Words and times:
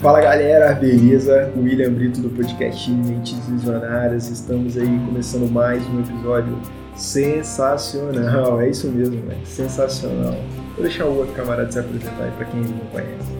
Fala 0.00 0.20
galera, 0.20 0.74
beleza? 0.74 1.50
William 1.56 1.90
Brito 1.90 2.20
do 2.20 2.28
podcast 2.28 2.90
Mentes 2.90 3.38
Visionárias. 3.48 4.28
Estamos 4.28 4.76
aí 4.76 5.00
começando 5.06 5.50
mais 5.50 5.82
um 5.88 6.00
episódio 6.00 6.58
sensacional. 6.94 8.60
É 8.60 8.68
isso 8.68 8.88
mesmo, 8.88 9.16
né? 9.24 9.36
Sensacional. 9.44 10.36
Vou 10.74 10.82
deixar 10.82 11.06
o 11.06 11.16
outro 11.16 11.32
camarada 11.34 11.72
se 11.72 11.78
apresentar 11.78 12.24
aí 12.24 12.30
pra 12.36 12.44
quem 12.44 12.60
não 12.60 12.78
conhece. 12.92 13.32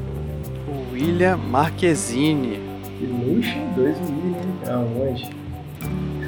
O 0.67 0.95
William 0.95 1.37
Marquezine. 1.37 2.59
Luxa, 3.03 3.59
dois 3.77 3.97
William, 3.99 4.75
aonde? 4.75 5.31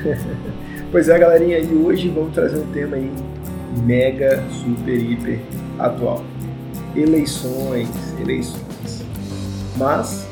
pois 0.92 1.08
é, 1.08 1.18
galerinha, 1.18 1.58
e 1.58 1.74
hoje 1.74 2.10
vamos 2.10 2.34
trazer 2.34 2.58
um 2.58 2.70
tema 2.72 2.96
aí 2.96 3.10
mega, 3.86 4.42
super, 4.50 4.94
hiper 4.94 5.40
atual. 5.78 6.22
Eleições, 6.94 7.88
eleições. 8.20 8.67
Mas 9.78 10.26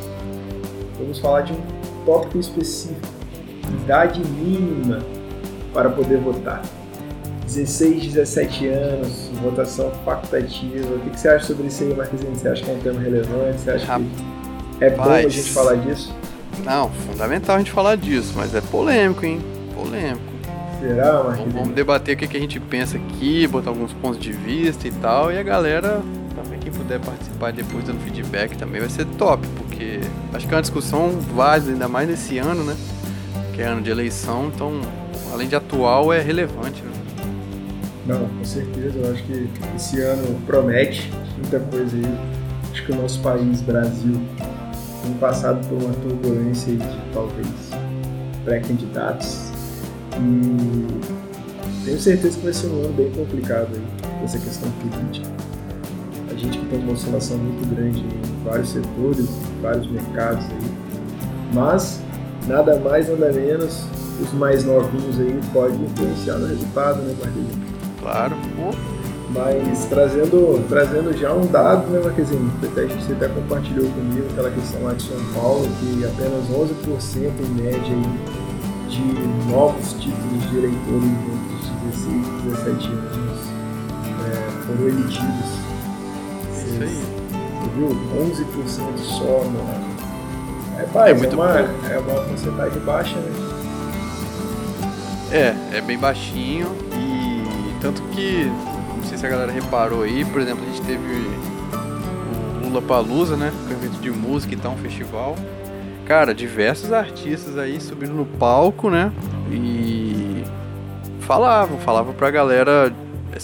vamos 0.98 1.18
falar 1.20 1.42
de 1.42 1.52
um 1.52 1.60
tópico 2.04 2.38
específico, 2.38 3.00
idade 3.82 4.20
mínima 4.20 5.00
para 5.72 5.88
poder 5.88 6.18
votar. 6.18 6.62
16, 7.44 8.12
17 8.12 8.66
anos, 8.66 9.30
votação 9.40 9.92
facultativa. 10.04 10.94
O 10.94 10.98
que 10.98 11.18
você 11.18 11.28
acha 11.28 11.46
sobre 11.46 11.68
isso 11.68 11.84
aí, 11.84 11.94
Marquezinho? 11.94 12.34
Você 12.34 12.48
acha 12.48 12.64
que 12.64 12.70
é 12.70 12.74
um 12.74 12.80
tema 12.80 13.00
relevante? 13.00 13.60
Você 13.60 13.70
acha 13.70 13.86
que 13.86 14.84
é 14.84 14.90
bom 14.90 15.04
a 15.04 15.22
gente 15.22 15.52
falar 15.52 15.76
disso? 15.76 16.12
Não, 16.64 16.90
fundamental 16.90 17.54
a 17.54 17.58
gente 17.58 17.70
falar 17.70 17.96
disso, 17.96 18.32
mas 18.36 18.52
é 18.52 18.60
polêmico, 18.60 19.24
hein? 19.24 19.40
Polêmico. 19.74 20.24
Será, 20.80 21.22
Marquezinho? 21.22 21.52
Vamos 21.52 21.74
debater 21.74 22.16
o 22.16 22.18
que 22.18 22.36
a 22.36 22.40
gente 22.40 22.58
pensa 22.58 22.96
aqui, 22.96 23.46
botar 23.46 23.70
alguns 23.70 23.92
pontos 23.92 24.18
de 24.18 24.32
vista 24.32 24.88
e 24.88 24.90
tal, 24.90 25.30
e 25.30 25.38
a 25.38 25.42
galera 25.42 26.02
puder 26.86 27.00
participar 27.00 27.52
depois 27.52 27.84
dando 27.84 28.00
feedback 28.00 28.56
também 28.56 28.80
vai 28.80 28.88
ser 28.88 29.04
top, 29.18 29.46
porque 29.56 30.00
acho 30.32 30.46
que 30.46 30.54
é 30.54 30.56
uma 30.56 30.62
discussão 30.62 31.10
válida, 31.34 31.72
ainda 31.72 31.88
mais 31.88 32.08
nesse 32.08 32.38
ano, 32.38 32.62
né? 32.62 32.76
Que 33.52 33.62
é 33.62 33.66
ano 33.66 33.82
de 33.82 33.90
eleição, 33.90 34.50
então, 34.54 34.80
além 35.32 35.48
de 35.48 35.56
atual, 35.56 36.12
é 36.12 36.20
relevante, 36.20 36.82
né? 36.82 36.92
Não, 38.06 38.28
com 38.28 38.44
certeza, 38.44 38.98
eu 38.98 39.12
acho 39.12 39.22
que 39.24 39.48
esse 39.74 40.00
ano 40.00 40.40
promete 40.46 41.10
muita 41.36 41.58
coisa 41.58 41.96
aí. 41.96 42.18
Acho 42.70 42.86
que 42.86 42.92
o 42.92 42.96
nosso 42.96 43.20
país, 43.20 43.60
Brasil, 43.62 44.20
tem 45.02 45.12
passado 45.14 45.66
por 45.66 45.82
uma 45.82 45.92
turbulência 45.94 46.76
de 46.76 46.98
talvez 47.12 47.48
pré-candidatos 48.44 49.50
e 50.20 51.84
tenho 51.84 51.98
certeza 51.98 52.36
que 52.36 52.44
vai 52.44 52.52
ser 52.52 52.68
um 52.68 52.84
ano 52.84 52.92
bem 52.92 53.10
complicado 53.10 53.70
aí, 53.74 54.24
essa 54.24 54.38
questão 54.38 54.70
política 54.70 55.45
a 56.36 56.38
gente 56.38 56.58
que 56.58 56.66
tem 56.66 56.78
uma 56.80 56.92
oscilação 56.92 57.38
muito 57.38 57.74
grande 57.74 58.00
em 58.00 58.44
vários 58.44 58.68
setores, 58.68 59.26
em 59.26 59.62
vários 59.62 59.90
mercados 59.90 60.44
aí. 60.44 60.70
Mas, 61.54 62.00
nada 62.46 62.78
mais, 62.78 63.08
nada 63.08 63.32
menos, 63.32 63.86
os 64.20 64.32
mais 64.34 64.64
novinhos 64.64 65.18
aí 65.18 65.40
podem 65.52 65.82
influenciar 65.82 66.36
no 66.36 66.46
resultado, 66.46 67.00
né, 67.02 67.14
Marquezinho? 67.18 67.66
Claro. 68.00 68.36
Mas 69.30 69.86
trazendo, 69.86 70.64
trazendo 70.68 71.16
já 71.16 71.32
um 71.32 71.46
dado, 71.46 71.90
né, 71.90 72.00
Marquezinho? 72.04 72.52
Você 72.60 73.12
até 73.12 73.28
compartilhou 73.28 73.88
comigo 73.90 74.26
aquela 74.32 74.50
questão 74.50 74.82
lá 74.84 74.92
de 74.92 75.02
São 75.02 75.16
Paulo, 75.34 75.66
que 75.80 76.04
apenas 76.04 76.44
11% 76.50 77.32
em 77.40 77.62
média 77.62 77.80
aí 77.80 78.46
de 78.90 79.50
novos 79.50 79.94
títulos 79.94 80.50
de 80.50 80.58
eleitores 80.58 81.10
entre 81.10 81.54
os 81.54 81.96
16 81.96 82.26
e 82.26 82.48
17 82.50 82.88
anos 82.88 83.40
é, 84.26 84.66
foram 84.66 84.88
emitidos 84.88 85.65
isso 86.76 86.82
aí. 86.82 87.26
Viu? 87.74 87.88
11% 87.88 88.98
só, 88.98 89.44
mano. 89.44 89.86
É, 90.78 90.82
pai, 90.92 91.10
é, 91.10 91.14
muito 91.14 91.32
é, 91.32 91.36
uma, 91.36 91.58
é 91.90 91.98
uma 91.98 92.20
porcentagem 92.22 92.80
baixa, 92.80 93.16
né? 93.16 93.32
É, 95.32 95.78
é 95.78 95.80
bem 95.80 95.98
baixinho 95.98 96.68
e 96.92 97.80
tanto 97.80 98.02
que, 98.12 98.44
não 98.96 99.04
sei 99.04 99.18
se 99.18 99.26
a 99.26 99.28
galera 99.28 99.50
reparou 99.50 100.02
aí, 100.02 100.24
por 100.24 100.40
exemplo, 100.40 100.62
a 100.64 100.66
gente 100.66 100.82
teve 100.82 101.26
o 102.62 102.66
Lula 102.66 102.82
Palusa, 102.82 103.36
né? 103.36 103.52
É 103.68 103.74
um 103.74 103.76
evento 103.76 104.00
de 104.00 104.10
música 104.10 104.54
e 104.54 104.56
tal, 104.56 104.72
um 104.72 104.76
festival. 104.76 105.34
Cara, 106.04 106.34
diversos 106.34 106.92
artistas 106.92 107.58
aí 107.58 107.80
subindo 107.80 108.12
no 108.12 108.24
palco, 108.24 108.90
né? 108.90 109.10
E 109.50 110.44
falavam, 111.20 111.78
falavam 111.78 112.14
pra 112.14 112.30
galera 112.30 112.92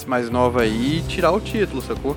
mais 0.07 0.31
nova 0.31 0.63
aí 0.63 1.03
tirar 1.07 1.33
o 1.33 1.41
título, 1.41 1.83
sacou? 1.83 2.17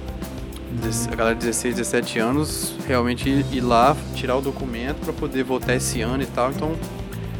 A 1.11 1.15
galera 1.15 1.35
de 1.35 1.45
16, 1.45 1.75
17 1.75 2.19
anos 2.19 2.75
realmente 2.87 3.29
ir 3.29 3.61
lá, 3.61 3.95
tirar 4.13 4.35
o 4.37 4.41
documento 4.41 4.97
para 5.01 5.13
poder 5.13 5.43
votar 5.43 5.75
esse 5.75 6.01
ano 6.01 6.23
e 6.23 6.25
tal. 6.25 6.51
Então, 6.51 6.75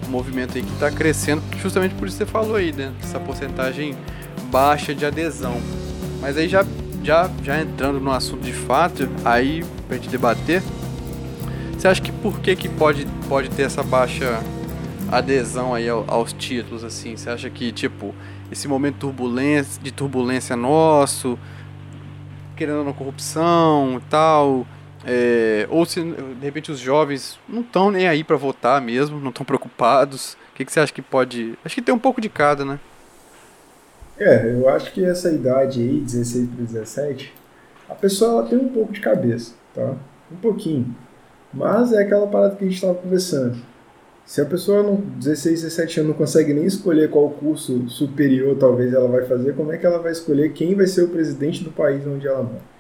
um 0.08 0.10
movimento 0.10 0.58
aí 0.58 0.64
que 0.64 0.74
está 0.74 0.92
crescendo, 0.92 1.42
justamente 1.62 1.96
por 1.96 2.08
isso 2.08 2.18
que 2.18 2.26
você 2.26 2.32
falou 2.32 2.56
aí, 2.56 2.72
né? 2.72 2.94
Essa 3.02 3.20
porcentagem 3.20 3.96
baixa 4.52 4.94
de 4.94 5.06
adesão. 5.06 5.60
Mas 6.22 6.38
aí 6.38 6.48
já, 6.48 6.66
já, 7.04 7.30
já 7.44 7.62
entrando 7.62 8.00
no 8.00 8.12
assunto 8.12 8.42
de 8.42 8.54
fato, 8.54 9.10
aí 9.24 9.64
pra 9.88 9.98
gente 9.98 10.10
debater, 10.10 10.62
você 11.78 11.88
acha 11.88 12.02
que 12.02 12.12
por 12.12 12.40
que, 12.40 12.56
que 12.56 12.70
pode, 12.70 13.06
pode 13.28 13.50
ter 13.50 13.64
essa 13.64 13.84
baixa 13.84 14.42
adesão 15.12 15.74
aí 15.74 15.88
aos 15.90 16.34
títulos, 16.34 16.84
assim? 16.84 17.16
Você 17.16 17.30
acha 17.30 17.50
que, 17.50 17.72
tipo, 17.72 18.14
esse 18.52 18.68
momento 18.68 18.98
turbulência, 18.98 19.82
de 19.82 19.92
turbulência 19.92 20.56
nosso, 20.56 21.38
querendo 22.56 22.82
uma 22.82 22.94
corrupção 22.94 23.98
e 23.98 24.10
tal. 24.10 24.66
É, 25.08 25.68
ou 25.70 25.86
se 25.86 26.02
de 26.02 26.44
repente 26.44 26.72
os 26.72 26.80
jovens 26.80 27.40
não 27.48 27.62
estão 27.62 27.92
nem 27.92 28.08
aí 28.08 28.24
para 28.24 28.36
votar 28.36 28.82
mesmo, 28.82 29.20
não 29.20 29.30
estão 29.30 29.46
preocupados. 29.46 30.34
O 30.52 30.56
que, 30.56 30.66
que 30.66 30.72
você 30.72 30.80
acha 30.80 30.94
que 30.94 31.02
pode. 31.02 31.58
Acho 31.64 31.76
que 31.76 31.82
tem 31.82 31.94
um 31.94 32.00
pouco 32.00 32.20
de 32.20 32.30
cada, 32.30 32.66
né? 32.66 32.80
É, 34.18 34.50
eu 34.50 34.70
acho 34.70 34.94
que 34.94 35.04
essa 35.04 35.30
idade 35.32 35.82
aí, 35.82 36.00
16 36.00 36.48
para 36.48 36.64
17, 36.64 37.34
a 37.90 37.96
pessoa 37.96 38.32
ela 38.32 38.50
tem 38.50 38.58
um 38.58 38.70
pouco 38.70 38.94
de 38.94 39.02
cabeça, 39.02 39.54
tá? 39.74 39.94
Um 40.32 40.38
pouquinho. 40.38 40.96
Mas 41.54 41.92
é 41.92 42.02
aquela 42.02 42.26
parada 42.26 42.56
que 42.56 42.64
a 42.64 42.68
gente 42.68 42.76
estava 42.76 42.96
conversando. 42.96 43.58
Se 44.26 44.42
a 44.42 44.46
pessoa 44.46 44.82
não 44.82 44.96
16, 44.96 45.62
17 45.62 46.00
anos 46.00 46.10
não 46.10 46.18
consegue 46.18 46.52
nem 46.52 46.66
escolher 46.66 47.12
qual 47.12 47.30
curso 47.30 47.88
superior 47.88 48.58
talvez 48.58 48.92
ela 48.92 49.08
vai 49.08 49.24
fazer, 49.26 49.54
como 49.54 49.72
é 49.72 49.78
que 49.78 49.86
ela 49.86 50.00
vai 50.00 50.12
escolher 50.12 50.52
quem 50.52 50.74
vai 50.74 50.88
ser 50.88 51.04
o 51.04 51.10
presidente 51.10 51.64
do 51.64 51.72
país 51.72 52.06
onde 52.08 52.28
ela 52.28 52.42
mora? 52.42 52.76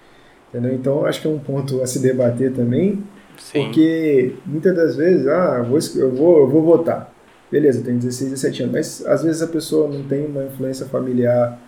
Entendeu? 0.50 0.73
Então 0.73 1.06
acho 1.06 1.22
que 1.22 1.28
é 1.28 1.29
um 1.29 1.38
ponto 1.38 1.81
a 1.81 1.88
se 1.88 2.00
debater 2.00 2.51
também, 2.51 3.03
Sim. 3.38 3.66
porque 3.66 4.33
muitas 4.45 4.75
das 4.75 4.95
vezes, 4.95 5.28
ah, 5.28 5.57
eu 5.59 5.66
vou, 5.66 5.79
eu 5.95 6.11
vou, 6.11 6.38
eu 6.39 6.47
vou 6.47 6.63
votar. 6.63 7.13
Beleza, 7.51 7.83
tem 7.83 7.97
16, 7.97 8.31
17 8.31 8.63
anos, 8.63 8.73
mas 8.73 9.06
às 9.06 9.23
vezes 9.23 9.41
a 9.44 9.47
pessoa 9.47 9.88
não 9.88 10.03
tem 10.03 10.25
uma 10.25 10.45
influência 10.45 10.88
familiar 10.88 11.59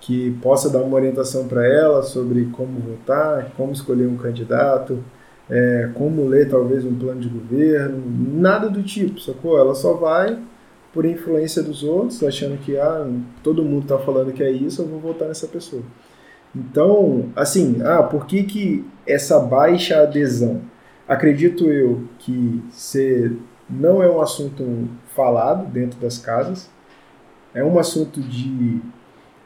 que 0.00 0.30
possa 0.42 0.70
dar 0.70 0.80
uma 0.80 0.96
orientação 0.96 1.46
para 1.46 1.66
ela 1.66 2.02
sobre 2.02 2.46
como 2.52 2.80
votar, 2.80 3.52
como 3.56 3.72
escolher 3.72 4.06
um 4.06 4.16
candidato, 4.16 5.02
é, 5.48 5.90
como 5.94 6.26
ler 6.26 6.48
talvez 6.48 6.84
um 6.84 6.94
plano 6.98 7.20
de 7.20 7.28
governo, 7.28 8.02
nada 8.34 8.68
do 8.68 8.82
tipo, 8.82 9.20
sacou? 9.20 9.58
Ela 9.58 9.74
só 9.74 9.94
vai 9.94 10.38
por 10.92 11.04
influência 11.04 11.62
dos 11.62 11.82
outros, 11.82 12.22
achando 12.22 12.58
que 12.58 12.76
ah, 12.78 13.06
todo 13.42 13.62
mundo 13.62 13.82
está 13.82 13.98
falando 13.98 14.32
que 14.32 14.42
é 14.42 14.50
isso, 14.50 14.82
eu 14.82 14.86
vou 14.86 14.98
votar 14.98 15.28
nessa 15.28 15.46
pessoa. 15.46 15.82
Então, 16.54 17.30
assim, 17.36 17.82
ah, 17.84 18.02
por 18.02 18.26
que, 18.26 18.44
que 18.44 18.84
essa 19.06 19.38
baixa 19.38 20.00
adesão? 20.00 20.62
Acredito 21.06 21.70
eu 21.70 22.04
que 22.18 22.62
se 22.70 23.36
não 23.68 24.02
é 24.02 24.10
um 24.10 24.20
assunto 24.20 24.88
falado 25.14 25.70
dentro 25.70 26.00
das 26.00 26.18
casas, 26.18 26.70
é 27.54 27.62
um 27.62 27.78
assunto 27.78 28.20
de 28.20 28.80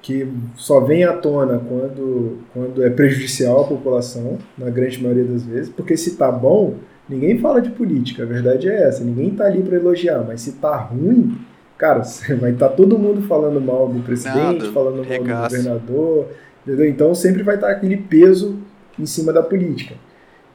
que 0.03 0.27
só 0.57 0.81
vem 0.81 1.05
à 1.05 1.13
tona 1.13 1.59
quando, 1.59 2.39
quando 2.53 2.83
é 2.83 2.91
prejudicial 2.91 3.63
à 3.63 3.65
população, 3.67 4.39
na 4.57 4.71
grande 4.71 5.03
maioria 5.03 5.25
das 5.25 5.45
vezes, 5.45 5.69
porque 5.69 5.97
se 5.97 6.17
tá 6.17 6.33
bom, 6.33 6.75
ninguém 7.09 7.39
fala 7.39 7.61
de 7.61 7.71
política, 7.71 8.23
a 8.23 8.27
verdade 8.27 8.69
é 8.69 8.89
essa, 8.89 9.05
ninguém 9.05 9.31
tá 9.31 9.45
ali 9.45 9.63
para 9.63 9.77
elogiar, 9.77 10.25
mas 10.27 10.41
se 10.41 10.53
tá 10.53 10.77
ruim, 10.77 11.37
cara, 11.77 12.03
vai 12.41 12.53
estar 12.53 12.69
tá 12.69 12.75
todo 12.75 12.99
mundo 12.99 13.23
falando 13.23 13.61
mal 13.61 13.89
do 13.89 14.03
presidente, 14.03 14.63
Nada, 14.63 14.73
falando 14.73 14.97
mal 14.97 15.05
regaço. 15.05 15.55
do 15.55 15.63
governador, 15.63 16.27
entendeu? 16.67 16.89
Então 16.89 17.15
sempre 17.15 17.43
vai 17.43 17.57
estar 17.57 17.69
tá 17.69 17.73
aquele 17.73 17.99
peso 17.99 18.59
em 18.99 19.07
cima 19.07 19.33
da 19.33 19.43
política. 19.43 19.95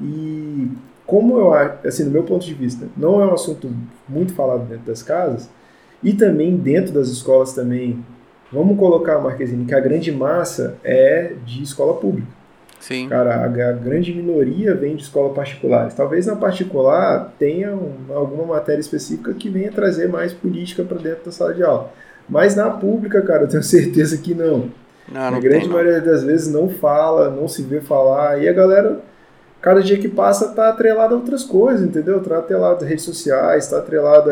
E 0.01 0.69
como 1.05 1.37
eu 1.37 1.53
assim, 1.53 2.03
no 2.03 2.11
meu 2.11 2.23
ponto 2.23 2.45
de 2.45 2.53
vista, 2.53 2.87
não 2.97 3.21
é 3.21 3.27
um 3.27 3.33
assunto 3.33 3.69
muito 4.09 4.33
falado 4.33 4.67
dentro 4.67 4.85
das 4.85 5.03
casas, 5.03 5.49
e 6.03 6.13
também 6.13 6.57
dentro 6.57 6.93
das 6.93 7.09
escolas 7.09 7.53
também 7.53 8.03
Vamos 8.55 8.79
colocar, 8.79 9.19
Marquezine, 9.19 9.65
que 9.65 9.75
a 9.75 9.79
grande 9.81 10.13
massa 10.13 10.77
é 10.81 11.33
de 11.45 11.61
escola 11.61 11.95
pública. 11.95 12.27
Sim. 12.79 13.09
Cara, 13.09 13.35
a, 13.35 13.45
a 13.45 13.71
grande 13.73 14.13
minoria 14.13 14.73
vem 14.73 14.95
de 14.95 15.03
escola 15.03 15.33
particular. 15.33 15.91
Talvez 15.91 16.25
na 16.25 16.37
particular 16.37 17.33
tenha 17.37 17.75
um, 17.75 17.93
alguma 18.15 18.45
matéria 18.45 18.79
específica 18.79 19.33
que 19.33 19.49
venha 19.49 19.71
trazer 19.71 20.07
mais 20.07 20.31
política 20.31 20.83
para 20.83 20.97
dentro 20.97 21.25
da 21.25 21.31
sala 21.31 21.53
de 21.53 21.63
aula. 21.63 21.91
Mas 22.29 22.55
na 22.55 22.69
pública, 22.69 23.21
cara, 23.21 23.43
eu 23.43 23.47
tenho 23.49 23.61
certeza 23.63 24.17
que 24.17 24.33
não. 24.33 24.71
Não, 25.11 25.31
não 25.31 25.37
a 25.37 25.39
grande 25.39 25.65
tem, 25.65 25.69
maioria 25.69 25.99
das 25.99 26.23
vezes 26.23 26.51
não 26.51 26.69
fala, 26.69 27.29
não 27.29 27.47
se 27.47 27.61
vê 27.61 27.81
falar. 27.81 28.41
E 28.41 28.47
a 28.47 28.53
galera 28.53 29.01
cada 29.61 29.81
dia 29.81 29.97
que 29.97 30.07
passa 30.07 30.49
tá 30.49 30.69
atrelado 30.69 31.15
a 31.15 31.17
outras 31.17 31.43
coisas, 31.43 31.85
entendeu? 31.85 32.21
Tá 32.21 32.37
atrelado 32.37 32.85
a 32.85 32.87
redes 32.87 33.03
sociais, 33.03 33.67
tá 33.67 33.79
atrelado 33.79 34.29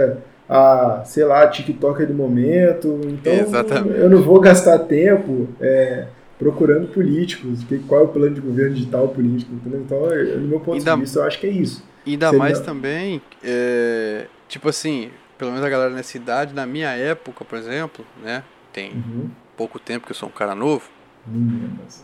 a, 0.48 1.04
sei 1.06 1.24
lá, 1.24 1.48
TikTok 1.48 2.06
do 2.06 2.13
momento. 2.13 3.00
Então, 3.06 3.34
Exatamente. 3.34 4.00
eu 4.00 4.10
não 4.10 4.22
vou 4.22 4.40
gastar 4.40 4.80
tempo 4.80 5.48
é, 5.60 6.07
procurando 6.38 6.88
políticos, 6.88 7.63
que, 7.63 7.80
qual 7.80 8.01
é 8.01 8.04
o 8.04 8.07
plano 8.07 8.36
de 8.36 8.42
governo 8.42 8.75
digital 8.75 9.07
político, 9.07 9.54
entendeu? 9.54 9.81
Então, 9.81 10.06
eu, 10.12 10.40
no 10.40 10.48
meu 10.48 10.60
ponto 10.60 10.78
ainda, 10.78 10.95
de 10.95 11.01
vista, 11.01 11.19
eu 11.19 11.24
acho 11.24 11.40
que 11.40 11.48
é 11.48 11.51
isso. 11.51 11.84
Ainda 12.06 12.28
Seria... 12.28 12.40
mais 12.40 12.60
também, 12.60 13.22
é, 13.44 14.25
tipo 14.48 14.68
assim, 14.68 15.10
pelo 15.38 15.51
menos 15.51 15.66
a 15.66 15.69
galera 15.69 15.90
nessa 15.90 16.18
idade, 16.18 16.54
na 16.54 16.66
minha 16.66 16.90
época, 16.90 17.45
por 17.45 17.57
exemplo, 17.57 18.06
né? 18.22 18.44
Tem 18.72 18.92
uhum. 18.92 19.30
pouco 19.56 19.80
tempo 19.80 20.06
que 20.06 20.12
eu 20.12 20.16
sou 20.16 20.30
um 20.30 20.31
cara 20.31 20.54
novo. 20.54 20.90
Meninas. 21.25 22.04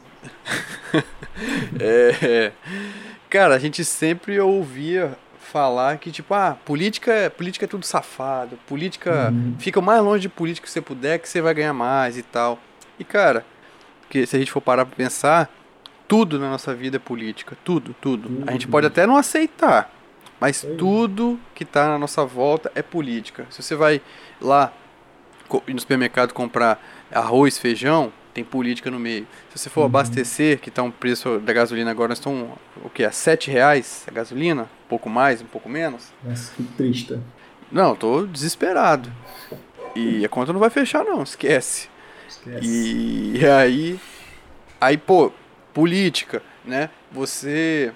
é, 1.79 2.51
cara, 3.29 3.55
a 3.55 3.59
gente 3.59 3.83
sempre 3.83 4.39
ouvia 4.39 5.17
falar 5.49 5.97
que, 5.97 6.11
tipo, 6.11 6.33
ah, 6.33 6.57
política, 6.65 7.33
política 7.35 7.65
é 7.65 7.67
tudo 7.67 7.85
safado, 7.85 8.57
política. 8.67 9.29
Uhum. 9.31 9.55
Fica 9.59 9.79
o 9.79 9.83
mais 9.83 10.01
longe 10.01 10.21
de 10.21 10.29
política 10.29 10.65
que 10.65 10.71
você 10.71 10.81
puder, 10.81 11.19
que 11.19 11.27
você 11.27 11.41
vai 11.41 11.53
ganhar 11.53 11.73
mais 11.73 12.17
e 12.17 12.23
tal. 12.23 12.59
E, 12.97 13.03
cara, 13.03 13.45
que 14.09 14.25
se 14.25 14.35
a 14.35 14.39
gente 14.39 14.51
for 14.51 14.61
parar 14.61 14.85
pra 14.85 14.95
pensar, 14.95 15.49
tudo 16.07 16.39
na 16.39 16.49
nossa 16.49 16.73
vida 16.73 16.97
é 16.97 16.99
política. 16.99 17.57
Tudo, 17.63 17.95
tudo. 17.99 18.29
Uhum. 18.29 18.43
A 18.47 18.51
gente 18.51 18.67
pode 18.67 18.87
até 18.87 19.05
não 19.05 19.17
aceitar, 19.17 19.91
mas 20.39 20.65
tudo 20.77 21.39
que 21.53 21.65
tá 21.65 21.87
na 21.87 21.97
nossa 21.97 22.25
volta 22.25 22.71
é 22.75 22.81
política. 22.81 23.45
Se 23.49 23.61
você 23.61 23.75
vai 23.75 24.01
lá 24.41 24.71
no 25.67 25.79
supermercado 25.79 26.33
comprar 26.33 26.79
arroz, 27.11 27.57
feijão, 27.57 28.13
tem 28.39 28.43
política 28.43 28.89
no 28.89 28.99
meio. 28.99 29.27
Se 29.49 29.59
você 29.59 29.69
for 29.69 29.81
uhum. 29.81 29.87
abastecer, 29.87 30.59
que 30.59 30.69
está 30.69 30.81
um 30.81 30.91
preço 30.91 31.39
da 31.39 31.51
gasolina 31.51 31.91
agora, 31.91 32.13
estão 32.13 32.57
o 32.83 32.89
que? 32.89 33.03
A 33.03 33.11
7 33.11 33.51
reais 33.51 34.05
a 34.07 34.11
gasolina? 34.11 34.63
Um 34.63 34.87
pouco 34.87 35.09
mais, 35.09 35.41
um 35.41 35.45
pouco 35.45 35.67
menos? 35.67 36.11
Nossa, 36.23 36.53
que 36.55 36.63
triste. 36.63 37.19
Não, 37.71 37.95
tô 37.95 38.25
desesperado. 38.25 39.11
E 39.95 40.23
a 40.23 40.29
conta 40.29 40.53
não 40.53 40.59
vai 40.59 40.69
fechar 40.69 41.03
não, 41.03 41.21
esquece. 41.21 41.89
Esquece. 42.27 42.65
E 42.65 43.45
aí, 43.45 43.99
aí 44.79 44.97
pô, 44.97 45.31
política, 45.73 46.41
né? 46.63 46.89
Você 47.11 47.91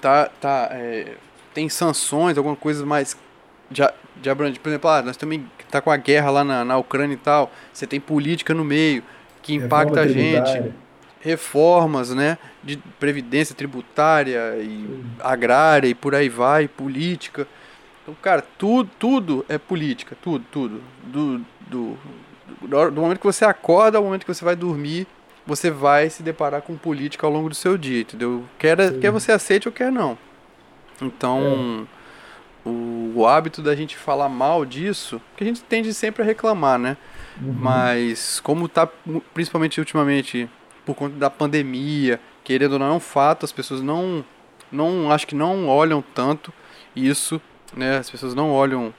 tá, 0.00 0.26
tá, 0.40 0.68
é, 0.72 1.16
tem 1.54 1.68
sanções, 1.68 2.36
alguma 2.36 2.56
coisa 2.56 2.84
mais 2.84 3.16
de, 3.70 3.82
de 4.16 4.28
abrangente. 4.28 4.60
Por 4.60 4.68
exemplo, 4.68 4.90
ah, 4.90 5.02
nós 5.02 5.16
também 5.16 5.50
tá 5.70 5.80
com 5.80 5.90
a 5.90 5.96
guerra 5.96 6.30
lá 6.30 6.44
na, 6.44 6.64
na 6.64 6.76
Ucrânia 6.76 7.14
e 7.14 7.18
tal. 7.18 7.50
Você 7.72 7.86
tem 7.86 7.98
política 8.00 8.52
no 8.52 8.64
meio 8.64 9.02
que 9.42 9.54
impacta 9.54 10.00
a 10.00 10.06
gente. 10.06 10.72
Reformas, 11.20 12.14
né? 12.14 12.38
De 12.62 12.76
previdência 12.98 13.54
tributária 13.54 14.56
e 14.58 15.04
agrária 15.18 15.88
e 15.88 15.94
por 15.94 16.14
aí 16.14 16.28
vai, 16.28 16.68
política. 16.68 17.46
Então, 18.02 18.16
cara, 18.22 18.42
tudo, 18.56 18.90
tudo 18.98 19.44
é 19.48 19.58
política, 19.58 20.16
tudo, 20.22 20.44
tudo. 20.50 20.80
Do, 21.04 21.38
do, 21.68 21.98
do, 22.62 22.90
do 22.90 23.00
momento 23.00 23.18
que 23.18 23.26
você 23.26 23.44
acorda 23.44 23.98
ao 23.98 24.04
momento 24.04 24.24
que 24.24 24.32
você 24.32 24.44
vai 24.44 24.54
dormir, 24.56 25.06
você 25.48 25.70
vai 25.70 26.08
se 26.08 26.22
deparar 26.22 26.62
com 26.62 26.76
política 26.76 27.26
ao 27.26 27.32
longo 27.32 27.48
do 27.48 27.54
seu 27.54 27.76
dia, 27.76 28.02
entendeu? 28.02 28.44
Quer, 28.58 28.98
quer 29.00 29.10
você 29.10 29.32
aceite 29.32 29.66
ou 29.66 29.72
quer 29.72 29.90
não. 29.90 30.16
Então, 31.00 31.86
é. 32.66 32.68
o, 32.68 33.12
o 33.16 33.26
hábito 33.26 33.62
da 33.62 33.74
gente 33.74 33.96
falar 33.96 34.28
mal 34.28 34.64
disso, 34.64 35.20
que 35.36 35.44
a 35.44 35.46
gente 35.46 35.62
tende 35.62 35.92
sempre 35.94 36.22
a 36.22 36.24
reclamar, 36.24 36.78
né? 36.78 36.96
Uhum. 37.40 37.52
Mas 37.52 38.40
como 38.40 38.68
tá, 38.68 38.88
principalmente 39.32 39.78
ultimamente, 39.78 40.48
por 40.84 40.94
conta 40.94 41.16
da 41.16 41.30
pandemia, 41.30 42.20
querendo 42.42 42.72
ou 42.72 42.78
não, 42.78 42.86
é 42.86 42.92
um 42.92 43.00
fato, 43.00 43.44
as 43.44 43.52
pessoas 43.52 43.80
não, 43.80 44.24
não 44.70 45.10
acho 45.12 45.26
que 45.26 45.34
não 45.34 45.68
olham 45.68 46.02
tanto 46.14 46.52
isso, 46.94 47.40
né? 47.76 47.98
As 47.98 48.10
pessoas 48.10 48.34
não 48.34 48.50
olham 48.50 48.92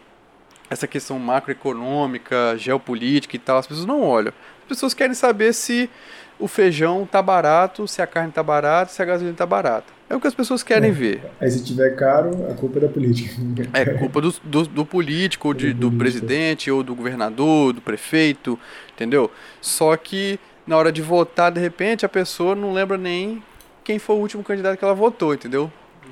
essa 0.69 0.87
questão 0.87 1.17
macroeconômica, 1.17 2.55
geopolítica 2.57 3.35
e 3.35 3.39
tal, 3.39 3.57
as 3.57 3.67
pessoas 3.67 3.87
não 3.87 4.01
olham. 4.01 4.33
As 4.61 4.67
pessoas 4.67 4.93
querem 4.93 5.15
saber 5.15 5.53
se 5.53 5.89
o 6.37 6.47
feijão 6.47 7.05
tá 7.05 7.21
barato, 7.21 7.87
se 7.87 8.01
a 8.01 8.07
carne 8.07 8.31
tá 8.31 8.43
barata, 8.43 8.91
se 8.91 9.01
a 9.01 9.05
gasolina 9.05 9.35
tá 9.35 9.45
barata. 9.45 9.98
É 10.09 10.15
o 10.15 10.19
que 10.19 10.27
as 10.27 10.33
pessoas 10.33 10.63
querem 10.63 10.89
é. 10.89 10.93
ver. 10.93 11.21
Aí 11.39 11.51
se 11.51 11.63
tiver 11.63 11.95
caro, 11.95 12.47
a 12.49 12.55
culpa 12.55 12.79
é 12.79 12.81
da 12.81 12.87
política. 12.87 13.39
É 13.73 13.85
culpa 13.85 14.19
do, 14.19 14.33
do, 14.43 14.63
do 14.63 14.85
político, 14.85 15.53
de, 15.53 15.71
do 15.71 15.91
presidente, 15.91 16.71
ou 16.71 16.81
do 16.81 16.95
governador, 16.95 17.73
do 17.73 17.81
prefeito, 17.81 18.57
entendeu? 18.91 19.29
Só 19.61 19.95
que 19.95 20.39
na 20.65 20.75
hora 20.77 20.91
de 20.91 21.01
votar, 21.01 21.51
de 21.51 21.59
repente, 21.59 22.05
a 22.05 22.09
pessoa 22.09 22.55
não 22.55 22.73
lembra 22.73 22.97
nem 22.97 23.43
quem 23.83 23.99
foi 23.99 24.15
o 24.15 24.19
último 24.19 24.43
candidato 24.43 24.77
que 24.77 24.83
ela 24.83 24.95
votou, 24.95 25.33
entendeu? 25.33 25.71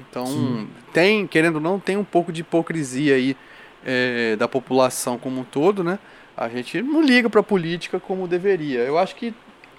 Então, 0.10 0.26
Sim. 0.28 0.68
tem, 0.94 1.26
querendo 1.26 1.56
ou 1.56 1.62
não, 1.62 1.80
tem 1.80 1.98
um 1.98 2.04
pouco 2.04 2.32
de 2.32 2.42
hipocrisia 2.42 3.16
aí 3.16 3.36
é, 3.86 4.36
da 4.36 4.48
população 4.48 5.18
como 5.18 5.42
um 5.42 5.44
todo, 5.44 5.84
né? 5.84 5.98
A 6.36 6.48
gente 6.50 6.82
não 6.84 7.02
liga 7.02 7.30
para 7.30 7.40
a 7.40 7.44
política 7.44 8.00
como 8.00 8.28
deveria. 8.28 8.82
Eu 8.82 8.98
acho 8.98 9.16
que 9.16 9.34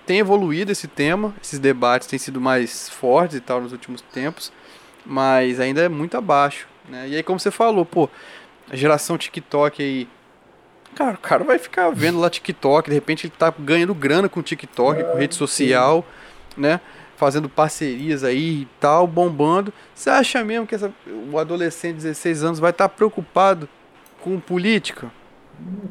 tem 0.09 0.21
evoluído 0.21 0.73
esse 0.73 0.89
tema, 0.89 1.35
esses 1.43 1.59
debates 1.59 2.09
têm 2.09 2.19
sido 2.19 2.41
mais 2.41 2.89
fortes 2.89 3.37
e 3.37 3.41
tal 3.43 3.61
nos 3.61 3.73
últimos 3.73 4.01
tempos, 4.01 4.51
mas 5.05 5.61
ainda 5.61 5.83
é 5.83 5.89
muito 5.89 6.17
abaixo, 6.17 6.67
né? 6.89 7.07
E 7.07 7.15
aí 7.15 7.23
como 7.23 7.39
você 7.39 7.51
falou, 7.51 7.85
pô, 7.85 8.09
a 8.71 8.75
geração 8.75 9.19
TikTok 9.19 9.83
aí, 9.83 10.09
cara, 10.95 11.13
o 11.13 11.19
cara 11.19 11.45
vai 11.45 11.59
ficar 11.59 11.91
vendo 11.91 12.19
lá 12.19 12.31
TikTok, 12.31 12.89
de 12.89 12.95
repente 12.95 13.27
ele 13.27 13.35
tá 13.39 13.53
ganhando 13.59 13.95
grana 13.95 14.31
com 14.31 14.41
TikTok, 14.41 15.05
com 15.05 15.19
rede 15.19 15.35
social, 15.35 16.03
sim. 16.55 16.63
né? 16.63 16.81
Fazendo 17.19 17.47
parcerias 17.47 18.25
aí 18.25 18.63
e 18.63 18.69
tal, 18.81 19.07
bombando. 19.07 19.75
Você 19.95 20.09
acha 20.09 20.43
mesmo 20.43 20.67
que 20.67 20.75
essa, 20.75 20.91
o 21.31 21.39
adolescente 21.39 21.97
de 21.97 22.03
16 22.05 22.45
anos 22.45 22.59
vai 22.59 22.71
estar 22.71 22.89
tá 22.89 22.95
preocupado 22.95 23.69
com 24.23 24.41
política? 24.41 25.11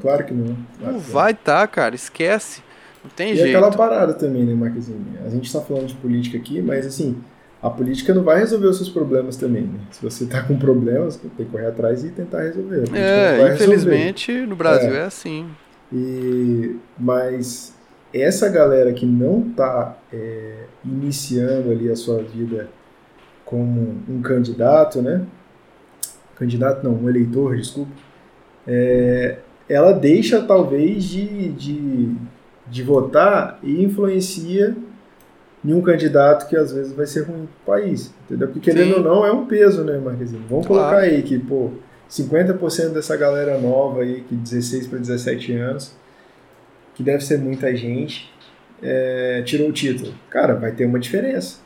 Claro 0.01 0.25
que 0.25 0.33
não. 0.33 0.57
Claro 0.79 0.93
não 0.93 0.99
vai 0.99 1.33
estar, 1.33 1.59
tá, 1.59 1.67
cara, 1.67 1.93
esquece. 1.93 2.65
Não 3.03 3.11
tem 3.15 3.31
e 3.31 3.35
jeito. 3.35 3.47
E 3.47 3.55
aquela 3.55 3.71
parada 3.71 4.13
também, 4.13 4.43
né, 4.43 4.53
Marquezinho? 4.53 5.05
A 5.25 5.29
gente 5.29 5.45
está 5.45 5.61
falando 5.61 5.87
de 5.87 5.95
política 5.95 6.37
aqui, 6.37 6.61
mas 6.61 6.85
assim, 6.85 7.17
a 7.61 7.69
política 7.69 8.13
não 8.13 8.23
vai 8.23 8.39
resolver 8.39 8.67
os 8.67 8.77
seus 8.77 8.89
problemas 8.89 9.35
também, 9.35 9.63
né? 9.63 9.79
Se 9.91 10.01
você 10.01 10.25
está 10.25 10.43
com 10.43 10.57
problemas, 10.57 11.17
tem 11.17 11.29
que 11.29 11.45
correr 11.45 11.67
atrás 11.67 12.03
e 12.03 12.09
tentar 12.09 12.43
resolver. 12.43 12.83
É, 12.93 13.53
infelizmente 13.53 14.31
resolver. 14.31 14.49
no 14.49 14.55
Brasil 14.55 14.93
é. 14.93 14.97
é, 14.97 15.03
assim. 15.03 15.49
E, 15.91 16.75
mas 16.97 17.73
essa 18.13 18.49
galera 18.49 18.93
que 18.93 19.05
não 19.05 19.47
está 19.49 19.97
é, 20.13 20.65
iniciando 20.83 21.71
ali 21.71 21.89
a 21.89 21.95
sua 21.95 22.21
vida 22.21 22.69
como 23.43 23.95
um 24.07 24.21
candidato, 24.21 25.01
né? 25.01 25.25
Candidato 26.35 26.83
não, 26.83 26.93
um 26.93 27.09
eleitor, 27.09 27.55
desculpa. 27.55 27.91
É, 28.67 29.37
ela 29.67 29.93
deixa 29.93 30.41
talvez 30.41 31.03
de, 31.05 31.49
de 31.53 32.15
de 32.69 32.83
votar 32.83 33.59
e 33.63 33.83
influencia 33.83 34.75
em 35.63 35.73
um 35.73 35.81
candidato 35.81 36.47
que 36.47 36.55
às 36.55 36.71
vezes 36.71 36.93
vai 36.93 37.05
ser 37.05 37.21
ruim 37.21 37.47
para 37.65 37.75
o 37.75 37.77
país. 37.79 38.13
Entendeu? 38.25 38.47
Porque 38.47 38.71
querendo 38.71 38.95
Sim. 38.95 38.99
ou 38.99 39.03
não, 39.03 39.25
é 39.25 39.31
um 39.31 39.45
peso, 39.45 39.83
né, 39.83 39.97
Marquezinho? 39.97 40.43
Vamos 40.49 40.67
claro. 40.67 40.83
colocar 40.83 41.05
aí 41.05 41.21
que, 41.23 41.37
pô, 41.37 41.71
50% 42.09 42.89
dessa 42.89 43.17
galera 43.17 43.57
nova 43.59 44.01
aí, 44.01 44.21
que 44.21 44.35
16 44.35 44.87
para 44.87 44.99
17 44.99 45.53
anos, 45.53 45.95
que 46.95 47.03
deve 47.03 47.23
ser 47.23 47.39
muita 47.39 47.75
gente, 47.75 48.31
é, 48.81 49.41
tirou 49.45 49.69
o 49.69 49.73
título. 49.73 50.13
Cara, 50.29 50.53
vai 50.53 50.71
ter 50.71 50.85
uma 50.85 50.99
diferença. 50.99 51.59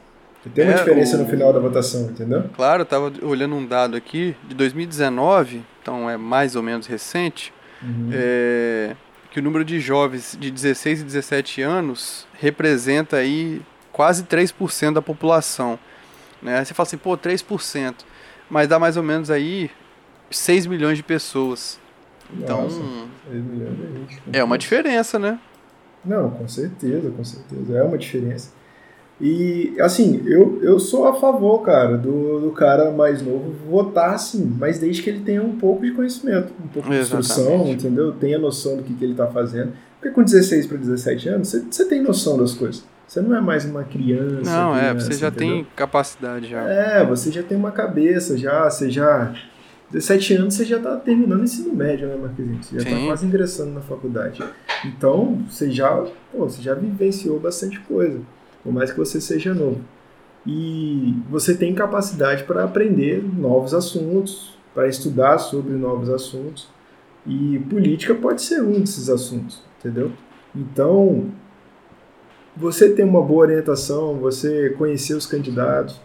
Vai 0.44 0.54
ter 0.54 0.64
uma 0.64 0.72
é, 0.72 0.78
diferença 0.78 1.18
o... 1.18 1.20
no 1.20 1.28
final 1.28 1.54
da 1.54 1.60
votação, 1.60 2.10
entendeu? 2.10 2.46
Claro, 2.56 2.82
eu 2.82 2.86
tava 2.86 3.12
olhando 3.22 3.56
um 3.56 3.66
dado 3.66 3.96
aqui 3.96 4.36
de 4.48 4.56
2019, 4.56 5.62
então 5.82 6.10
é 6.10 6.18
mais 6.18 6.56
ou 6.56 6.64
menos 6.64 6.88
recente. 6.88 7.54
Uhum. 7.84 8.10
É 8.12 8.96
que 9.32 9.40
o 9.40 9.44
número 9.44 9.64
de 9.64 9.80
jovens 9.80 10.38
de 10.40 10.52
16 10.52 11.02
e 11.02 11.04
17 11.06 11.62
anos 11.62 12.28
representa 12.34 13.18
aí 13.18 13.62
quase 13.92 14.24
3% 14.24 14.94
da 14.94 15.02
população. 15.02 15.80
Né? 16.42 16.64
Você 16.64 16.74
fala 16.74 16.86
assim, 16.86 16.98
pô, 16.98 17.18
3%, 17.18 17.96
mas 18.50 18.68
dá 18.68 18.78
mais 18.78 18.98
ou 18.98 19.04
menos 19.04 19.32
aí 19.32 19.72
6 20.30 20.68
milhões 20.68 20.98
de 20.98 21.04
pessoas. 21.04 21.80
Então, 22.34 22.64
Nossa, 22.64 22.82
é, 24.34 24.40
é 24.40 24.44
uma 24.44 24.58
diferença, 24.58 25.18
né? 25.18 25.40
Não, 26.04 26.32
com 26.32 26.48
certeza, 26.48 27.12
com 27.12 27.24
certeza. 27.24 27.78
É 27.78 27.84
uma 27.84 27.98
diferença. 27.98 28.52
E, 29.22 29.76
assim, 29.80 30.24
eu, 30.26 30.60
eu 30.64 30.80
sou 30.80 31.08
a 31.08 31.14
favor, 31.14 31.60
cara, 31.60 31.96
do, 31.96 32.40
do 32.40 32.52
cara 32.52 32.90
mais 32.90 33.22
novo 33.22 33.54
votar, 33.70 34.18
sim, 34.18 34.52
mas 34.58 34.80
desde 34.80 35.04
que 35.04 35.12
ele 35.12 35.20
tenha 35.20 35.44
um 35.44 35.56
pouco 35.58 35.86
de 35.86 35.92
conhecimento, 35.92 36.52
um 36.60 36.68
pouco 36.68 36.90
de 36.90 36.98
instrução, 36.98 37.68
entendeu? 37.68 38.12
Tenha 38.14 38.40
noção 38.40 38.78
do 38.78 38.84
que, 38.84 38.96
que 38.96 39.06
ele 39.06 39.12
está 39.12 39.28
fazendo. 39.28 39.74
Porque 40.00 40.16
com 40.16 40.24
16 40.24 40.66
para 40.66 40.78
17 40.78 41.30
anos, 41.30 41.50
você, 41.50 41.60
você 41.70 41.86
tem 41.86 42.02
noção 42.02 42.36
das 42.36 42.56
coisas. 42.56 42.84
Você 43.08 43.22
não 43.22 43.36
é 43.36 43.42
mais 43.42 43.64
uma 43.64 43.84
criança. 43.84 44.50
Não, 44.50 44.74
criança, 44.74 44.88
é, 44.88 44.94
você 44.96 45.14
já 45.14 45.28
entendeu? 45.28 45.54
tem 45.54 45.68
capacidade 45.76 46.50
já. 46.50 46.62
É, 46.64 47.06
você 47.06 47.32
já 47.32 47.44
tem 47.44 47.56
uma 47.56 47.72
cabeça, 47.72 48.36
já, 48.36 48.68
você 48.68 48.90
já. 48.90 49.36
17 49.92 50.34
anos 50.36 50.54
você 50.56 50.66
já 50.66 50.78
está 50.78 50.96
terminando 50.96 51.42
o 51.42 51.44
ensino 51.44 51.76
médio, 51.76 52.08
né, 52.08 52.16
Marquezinho? 52.16 52.64
Você 52.64 52.80
já 52.80 52.90
está 52.90 53.06
quase 53.06 53.26
ingressando 53.26 53.72
na 53.72 53.82
faculdade. 53.82 54.42
Então, 54.86 55.44
você 55.48 55.70
já, 55.70 55.92
pô, 56.32 56.50
você 56.50 56.62
já 56.62 56.74
vivenciou 56.74 57.40
bastante 57.40 57.80
coisa 57.82 58.22
por 58.64 58.72
mais 58.72 58.92
que 58.92 58.98
você 58.98 59.20
seja 59.20 59.54
novo. 59.54 59.82
e 60.46 61.16
você 61.30 61.56
tem 61.56 61.74
capacidade 61.74 62.44
para 62.46 62.64
aprender 62.64 63.24
novos 63.24 63.74
assuntos, 63.74 64.58
para 64.74 64.88
estudar 64.88 65.38
sobre 65.38 65.74
novos 65.74 66.10
assuntos. 66.10 66.68
E 67.26 67.60
política 67.70 68.16
pode 68.16 68.42
ser 68.42 68.64
um 68.64 68.80
desses 68.80 69.10
assuntos, 69.10 69.62
entendeu? 69.80 70.12
Então, 70.56 71.26
você 72.58 72.90
ter 72.90 73.04
uma 73.04 73.22
boa 73.22 73.42
orientação, 73.44 74.16
você 74.16 74.72
conhecer 74.72 75.14
os 75.14 75.28
candidatos, 75.28 76.02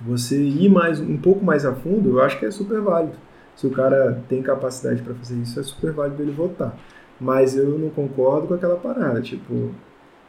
você 0.00 0.40
ir 0.40 0.68
mais 0.68 1.00
um 1.00 1.16
pouco 1.16 1.44
mais 1.44 1.64
a 1.64 1.74
fundo, 1.74 2.10
eu 2.10 2.22
acho 2.22 2.38
que 2.38 2.46
é 2.46 2.50
super 2.50 2.80
válido. 2.80 3.16
Se 3.56 3.66
o 3.66 3.70
cara 3.70 4.22
tem 4.28 4.42
capacidade 4.42 5.02
para 5.02 5.14
fazer 5.14 5.36
isso, 5.36 5.58
é 5.58 5.62
super 5.62 5.92
válido 5.92 6.22
ele 6.22 6.32
votar. 6.32 6.76
Mas 7.20 7.56
eu 7.56 7.78
não 7.78 7.90
concordo 7.90 8.48
com 8.48 8.54
aquela 8.54 8.76
parada, 8.76 9.20
tipo, 9.20 9.70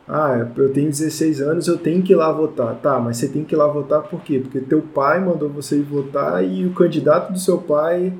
ah, 0.08 0.48
eu 0.56 0.72
tenho 0.72 0.90
16 0.90 1.42
anos, 1.42 1.68
eu 1.68 1.78
tenho 1.78 2.04
que 2.04 2.14
ir 2.14 2.16
lá 2.16 2.32
votar. 2.32 2.76
Tá, 2.76 3.00
mas 3.00 3.18
você 3.18 3.28
tem 3.28 3.44
que 3.44 3.56
ir 3.56 3.58
lá 3.58 3.68
votar 3.68 4.04
por 4.04 4.22
quê? 4.22 4.40
Porque 4.40 4.60
teu 4.60 4.82
pai 4.82 5.20
mandou 5.20 5.50
você 5.50 5.78
ir 5.78 5.84
votar 5.84 6.44
e 6.44 6.66
o 6.66 6.74
candidato 6.74 7.34
do 7.34 7.40
seu 7.40 7.58
pai, 7.58 8.14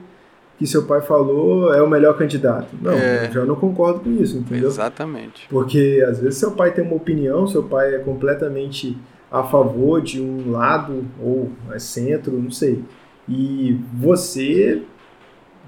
que 0.58 0.66
seu 0.66 0.84
pai 0.86 1.02
falou, 1.02 1.74
é 1.74 1.82
o 1.82 1.90
melhor 1.90 2.18
candidato. 2.18 2.76
Não, 2.82 2.92
é. 2.92 3.28
eu 3.28 3.32
já 3.32 3.46
não 3.46 3.56
concordo 3.56 4.00
com 4.00 4.12
isso, 4.12 4.38
entendeu? 4.38 4.68
Exatamente. 4.68 5.48
Porque 5.48 6.04
às 6.08 6.20
vezes 6.20 6.40
seu 6.40 6.52
pai 6.52 6.74
tem 6.74 6.84
uma 6.84 6.96
opinião, 6.96 7.46
seu 7.48 7.64
pai 7.64 7.94
é 7.94 8.00
completamente 8.00 8.98
a 9.32 9.44
favor 9.44 10.02
de 10.02 10.20
um 10.22 10.52
lado 10.52 11.06
ou 11.22 11.52
é 11.72 11.78
centro, 11.78 12.32
não 12.32 12.52
sei. 12.52 12.84
E 13.30 13.80
você 13.94 14.82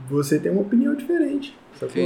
você 0.09 0.39
tem 0.39 0.51
uma 0.51 0.61
opinião 0.61 0.95
diferente. 0.95 1.55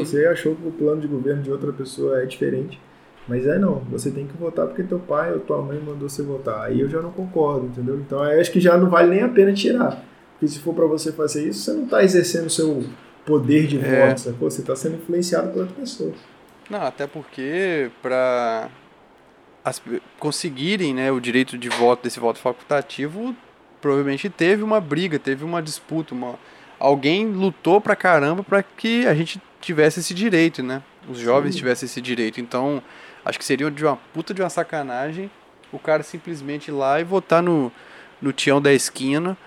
Você 0.03 0.25
achou 0.25 0.55
que 0.55 0.67
o 0.67 0.71
plano 0.71 0.99
de 0.99 1.07
governo 1.07 1.41
de 1.43 1.51
outra 1.51 1.71
pessoa 1.71 2.21
é 2.21 2.25
diferente. 2.25 2.79
Mas 3.27 3.45
é 3.45 3.57
não, 3.57 3.75
você 3.89 4.09
tem 4.09 4.25
que 4.25 4.35
votar 4.35 4.67
porque 4.67 4.83
teu 4.83 4.99
pai 4.99 5.31
ou 5.31 5.39
tua 5.39 5.61
mãe 5.61 5.79
mandou 5.79 6.09
você 6.09 6.23
votar. 6.23 6.65
Aí 6.65 6.79
eu 6.79 6.89
já 6.89 7.01
não 7.01 7.11
concordo, 7.11 7.67
entendeu? 7.67 7.95
Então 7.99 8.23
eu 8.25 8.41
acho 8.41 8.51
que 8.51 8.59
já 8.59 8.77
não 8.77 8.89
vale 8.89 9.09
nem 9.09 9.21
a 9.21 9.29
pena 9.29 9.53
tirar. 9.53 10.03
Porque 10.33 10.47
se 10.47 10.59
for 10.59 10.73
para 10.73 10.85
você 10.85 11.11
fazer 11.11 11.47
isso, 11.47 11.61
você 11.61 11.73
não 11.73 11.83
está 11.83 12.03
exercendo 12.03 12.47
o 12.47 12.49
seu 12.49 12.83
poder 13.25 13.67
de 13.67 13.77
é. 13.77 14.07
voto, 14.07 14.21
sacou? 14.21 14.49
Você 14.49 14.61
está 14.61 14.75
sendo 14.75 14.95
influenciado 14.95 15.51
por 15.51 15.61
outra 15.61 15.75
pessoa. 15.75 16.11
Não, 16.69 16.81
até 16.81 17.05
porque 17.05 17.91
para 18.01 18.69
conseguirem 20.19 20.93
né, 20.93 21.11
o 21.11 21.19
direito 21.19 21.57
de 21.57 21.69
voto 21.69 22.03
desse 22.03 22.19
voto 22.19 22.39
facultativo, 22.39 23.35
provavelmente 23.79 24.29
teve 24.29 24.63
uma 24.63 24.81
briga, 24.81 25.19
teve 25.19 25.43
uma 25.43 25.61
disputa, 25.61 26.15
uma... 26.15 26.35
alguém 26.79 27.27
lutou 27.27 27.79
pra 27.79 27.95
caramba 27.95 28.41
para 28.41 28.63
que 28.63 29.05
a 29.05 29.13
gente 29.13 29.39
tivesse 29.59 29.99
esse 29.99 30.13
direito, 30.13 30.63
né? 30.63 30.81
Os 31.07 31.19
jovens 31.19 31.53
Sim. 31.53 31.59
tivessem 31.59 31.85
esse 31.85 32.01
direito. 32.01 32.41
Então, 32.41 32.81
Acho 33.23 33.37
que 33.37 33.45
seria 33.45 33.69
de 33.69 33.85
uma 33.85 33.97
puta 34.13 34.33
de 34.33 34.41
uma 34.41 34.49
sacanagem 34.49 35.29
o 35.71 35.79
cara 35.79 36.03
simplesmente 36.03 36.67
ir 36.67 36.71
lá 36.71 36.99
e 36.99 37.03
votar 37.03 37.41
no, 37.41 37.71
no 38.21 38.33
Tião 38.33 38.61
da 38.61 38.73
esquina. 38.73 39.37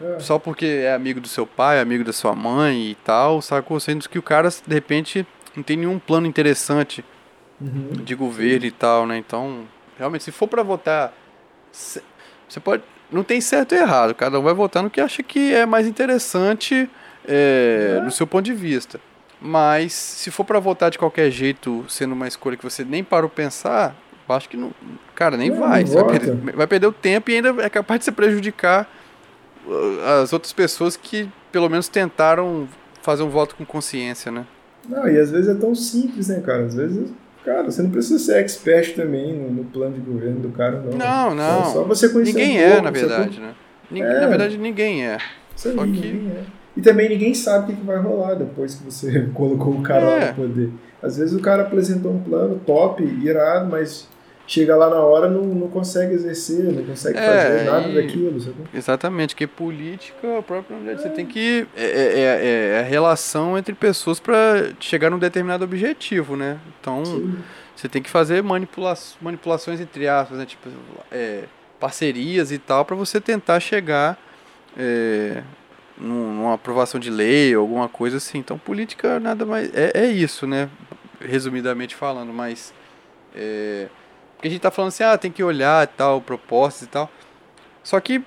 É. 0.00 0.18
Só 0.20 0.38
porque 0.38 0.66
é 0.66 0.92
amigo 0.92 1.20
do 1.20 1.28
seu 1.28 1.46
pai, 1.46 1.80
amigo 1.80 2.04
da 2.04 2.12
sua 2.12 2.34
mãe 2.34 2.90
e 2.90 2.94
tal, 2.96 3.40
sacou? 3.40 3.78
Sendo 3.78 4.08
que 4.08 4.18
o 4.18 4.22
cara, 4.22 4.48
de 4.48 4.74
repente, 4.74 5.26
não 5.54 5.62
tem 5.62 5.76
nenhum 5.76 5.98
plano 5.98 6.26
interessante 6.26 7.04
uhum. 7.60 7.90
de 7.92 8.14
governo 8.14 8.66
e 8.66 8.70
tal, 8.70 9.06
né? 9.06 9.16
Então, 9.18 9.64
realmente, 9.96 10.24
se 10.24 10.32
for 10.32 10.48
para 10.48 10.62
votar, 10.62 11.12
você 11.70 12.60
pode. 12.62 12.82
Não 13.10 13.22
tem 13.22 13.40
certo 13.40 13.74
e 13.74 13.78
errado, 13.78 14.14
cada 14.14 14.40
um 14.40 14.42
vai 14.42 14.54
votar 14.54 14.82
no 14.82 14.90
que 14.90 15.00
acha 15.00 15.22
que 15.22 15.54
é 15.54 15.64
mais 15.64 15.86
interessante 15.86 16.90
é, 17.28 17.98
é. 17.98 18.00
no 18.00 18.10
seu 18.10 18.26
ponto 18.26 18.44
de 18.44 18.54
vista. 18.54 18.98
Mas 19.46 19.92
se 19.92 20.30
for 20.30 20.42
para 20.42 20.58
votar 20.58 20.90
de 20.90 20.96
qualquer 20.96 21.30
jeito, 21.30 21.84
sendo 21.86 22.12
uma 22.12 22.26
escolha 22.26 22.56
que 22.56 22.64
você 22.64 22.82
nem 22.82 23.04
parou 23.04 23.28
pensar, 23.28 23.94
eu 24.26 24.34
acho 24.34 24.48
que 24.48 24.56
não. 24.56 24.72
Cara, 25.14 25.36
nem 25.36 25.50
não, 25.50 25.58
vai. 25.58 25.82
Não 25.82 25.86
você 25.86 25.94
vai 25.96 26.18
perder, 26.18 26.56
vai 26.56 26.66
perder, 26.66 26.86
o 26.86 26.92
tempo 26.92 27.30
e 27.30 27.34
ainda 27.34 27.62
é 27.62 27.68
capaz 27.68 27.98
de 27.98 28.06
se 28.06 28.12
prejudicar 28.12 28.90
uh, 29.66 30.22
as 30.22 30.32
outras 30.32 30.50
pessoas 30.54 30.96
que 30.96 31.28
pelo 31.52 31.68
menos 31.68 31.88
tentaram 31.88 32.66
fazer 33.02 33.22
um 33.22 33.28
voto 33.28 33.54
com 33.54 33.66
consciência, 33.66 34.32
né? 34.32 34.46
Não, 34.88 35.06
e 35.06 35.18
às 35.18 35.30
vezes 35.30 35.54
é 35.54 35.60
tão 35.60 35.74
simples, 35.74 36.28
né, 36.28 36.40
cara? 36.40 36.64
Às 36.64 36.74
vezes, 36.74 37.12
cara, 37.44 37.64
você 37.64 37.82
não 37.82 37.90
precisa 37.90 38.18
ser 38.18 38.38
expert 38.38 38.94
também 38.94 39.34
no, 39.34 39.50
no 39.50 39.64
plano 39.64 39.92
de 39.92 40.00
governo 40.00 40.40
do 40.40 40.48
cara, 40.52 40.80
não. 40.80 40.96
Não, 40.96 41.34
não. 41.34 41.60
É 41.60 41.64
só 41.66 41.84
você 41.84 42.08
conhecer 42.08 42.32
Ninguém 42.32 42.56
um 42.56 42.62
pouco, 42.62 42.78
é, 42.78 42.80
na 42.80 42.90
verdade, 42.90 43.40
né? 43.40 43.54
é. 43.94 44.20
Na 44.20 44.26
verdade, 44.26 44.56
ninguém 44.56 45.06
é. 45.06 45.18
Isso 45.54 45.68
aí, 45.68 45.74
só 45.74 45.82
que... 45.82 45.90
ninguém 45.90 46.32
é. 46.34 46.63
E 46.76 46.82
também 46.82 47.08
ninguém 47.08 47.34
sabe 47.34 47.72
o 47.72 47.76
que, 47.76 47.82
vai 47.82 47.98
rolar 47.98 48.34
depois 48.34 48.74
que 48.74 48.84
você 48.84 49.28
colocou 49.34 49.74
o 49.74 49.82
cara 49.82 50.04
é. 50.04 50.20
lá 50.20 50.26
no 50.28 50.34
poder. 50.34 50.70
Às 51.02 51.18
vezes 51.18 51.34
o 51.34 51.40
cara 51.40 51.62
apresentou 51.62 52.12
um 52.12 52.20
plano 52.20 52.60
top, 52.66 53.02
irado, 53.02 53.70
mas 53.70 54.08
chega 54.46 54.76
lá 54.76 54.90
na 54.90 54.96
hora 54.96 55.28
não, 55.28 55.42
não 55.42 55.68
consegue 55.68 56.14
exercer, 56.14 56.64
não 56.64 56.84
consegue 56.84 57.18
é, 57.18 57.22
fazer 57.22 57.64
nada 57.64 57.88
e... 57.88 57.94
daquilo. 57.94 58.40
Sabe? 58.40 58.56
Exatamente, 58.72 59.36
que 59.36 59.46
política, 59.46 60.38
a 60.38 60.42
própria 60.42 60.76
é. 60.90 60.96
você 60.96 61.08
tem 61.10 61.26
que. 61.26 61.66
É, 61.76 61.84
é, 61.84 62.20
é, 62.20 62.76
é 62.76 62.80
a 62.80 62.82
relação 62.82 63.56
entre 63.56 63.74
pessoas 63.74 64.18
para 64.18 64.72
chegar 64.80 65.10
num 65.10 65.18
determinado 65.18 65.64
objetivo, 65.64 66.36
né? 66.36 66.58
Então 66.80 67.04
Sim. 67.04 67.36
você 67.76 67.88
tem 67.88 68.02
que 68.02 68.10
fazer 68.10 68.42
manipula 68.42 68.94
manipulações 69.20 69.80
entre 69.80 70.08
aspas, 70.08 70.38
né? 70.38 70.46
Tipo, 70.46 70.68
é, 71.12 71.44
parcerias 71.78 72.50
e 72.50 72.58
tal, 72.58 72.84
para 72.84 72.96
você 72.96 73.20
tentar 73.20 73.60
chegar. 73.60 74.18
Numa 75.96 76.54
aprovação 76.54 76.98
de 76.98 77.08
lei 77.08 77.54
alguma 77.54 77.88
coisa 77.88 78.16
assim. 78.16 78.38
Então, 78.38 78.58
política 78.58 79.20
nada 79.20 79.46
mais. 79.46 79.70
É, 79.74 79.92
é 79.94 80.06
isso, 80.06 80.46
né? 80.46 80.68
Resumidamente 81.20 81.94
falando, 81.94 82.32
mas. 82.32 82.74
É, 83.34 83.88
porque 84.34 84.48
a 84.48 84.50
gente 84.50 84.60
tá 84.60 84.70
falando 84.70 84.88
assim, 84.88 85.04
ah, 85.04 85.16
tem 85.16 85.30
que 85.30 85.42
olhar 85.42 85.84
e 85.84 85.86
tal, 85.86 86.20
propostas 86.20 86.82
e 86.82 86.86
tal. 86.86 87.10
Só 87.82 87.98
que, 88.00 88.22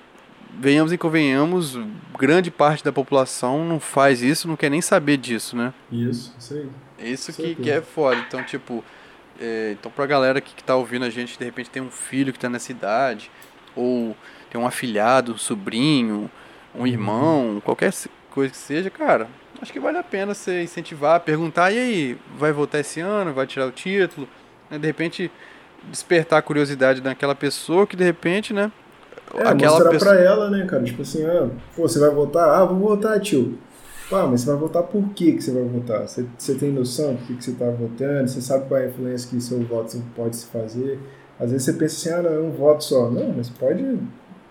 venhamos 0.58 0.92
e 0.92 0.98
convenhamos, 0.98 1.78
grande 2.18 2.50
parte 2.50 2.82
da 2.82 2.92
população 2.92 3.64
não 3.64 3.78
faz 3.78 4.22
isso, 4.22 4.48
não 4.48 4.56
quer 4.56 4.70
nem 4.70 4.80
saber 4.80 5.16
disso, 5.16 5.56
né? 5.56 5.72
Isso, 5.92 6.34
isso 6.38 6.54
aí. 6.54 6.68
Isso 7.12 7.32
que, 7.32 7.54
que 7.54 7.70
é 7.70 7.80
foda. 7.80 8.20
Então, 8.26 8.42
tipo. 8.42 8.84
É, 9.40 9.76
então, 9.78 9.92
pra 9.92 10.04
galera 10.04 10.40
que, 10.40 10.52
que 10.52 10.64
tá 10.64 10.74
ouvindo 10.74 11.04
a 11.04 11.10
gente, 11.10 11.38
de 11.38 11.44
repente 11.44 11.70
tem 11.70 11.80
um 11.80 11.90
filho 11.90 12.32
que 12.32 12.38
tá 12.38 12.48
nessa 12.48 12.72
idade, 12.72 13.30
ou 13.76 14.16
tem 14.50 14.60
um 14.60 14.66
afilhado, 14.66 15.34
um 15.34 15.38
sobrinho, 15.38 16.28
um 16.78 16.86
irmão, 16.86 17.60
qualquer 17.64 17.92
coisa 18.30 18.50
que 18.50 18.56
seja, 18.56 18.88
cara, 18.88 19.28
acho 19.60 19.72
que 19.72 19.80
vale 19.80 19.98
a 19.98 20.02
pena 20.02 20.34
você 20.34 20.62
incentivar, 20.62 21.20
perguntar, 21.20 21.72
e 21.72 21.78
aí, 21.78 22.18
vai 22.38 22.52
votar 22.52 22.80
esse 22.80 23.00
ano, 23.00 23.32
vai 23.32 23.46
tirar 23.46 23.66
o 23.66 23.72
título, 23.72 24.28
né? 24.70 24.78
de 24.78 24.86
repente 24.86 25.30
despertar 25.90 26.38
a 26.38 26.42
curiosidade 26.42 27.00
daquela 27.00 27.34
pessoa 27.34 27.86
que 27.86 27.96
de 27.96 28.04
repente, 28.04 28.52
né? 28.52 28.70
É, 29.34 29.42
aquela 29.48 29.72
mostrar 29.72 29.90
pessoa... 29.90 30.14
pra 30.14 30.22
ela, 30.22 30.50
né, 30.50 30.66
cara? 30.66 30.84
Tipo 30.84 31.02
assim, 31.02 31.24
ah, 31.24 31.48
pô, 31.76 31.82
você 31.82 31.98
vai 31.98 32.10
votar? 32.10 32.48
Ah, 32.48 32.64
vou 32.64 32.78
votar, 32.78 33.20
tio. 33.20 33.58
Ah, 34.10 34.26
mas 34.26 34.40
você 34.40 34.46
vai 34.46 34.56
votar 34.56 34.82
por 34.84 35.06
que, 35.10 35.32
que 35.32 35.42
você 35.42 35.52
vai 35.52 35.64
votar? 35.64 36.08
Você, 36.08 36.24
você 36.36 36.54
tem 36.54 36.72
noção 36.72 37.14
do 37.14 37.26
que, 37.26 37.36
que 37.36 37.44
você 37.44 37.50
está 37.50 37.68
votando? 37.68 38.28
Você 38.28 38.40
sabe 38.40 38.66
qual 38.66 38.80
é 38.80 38.84
a 38.84 38.88
influência 38.88 39.28
que 39.28 39.40
seu 39.40 39.60
voto 39.60 40.02
pode 40.16 40.36
se 40.36 40.46
fazer? 40.46 40.98
Às 41.38 41.50
vezes 41.50 41.66
você 41.66 41.72
pensa 41.74 42.10
assim, 42.10 42.18
ah, 42.18 42.22
não, 42.22 42.34
é 42.34 42.40
um 42.40 42.50
voto 42.50 42.82
só. 42.84 43.10
Não, 43.10 43.34
mas 43.36 43.50
pode 43.50 43.98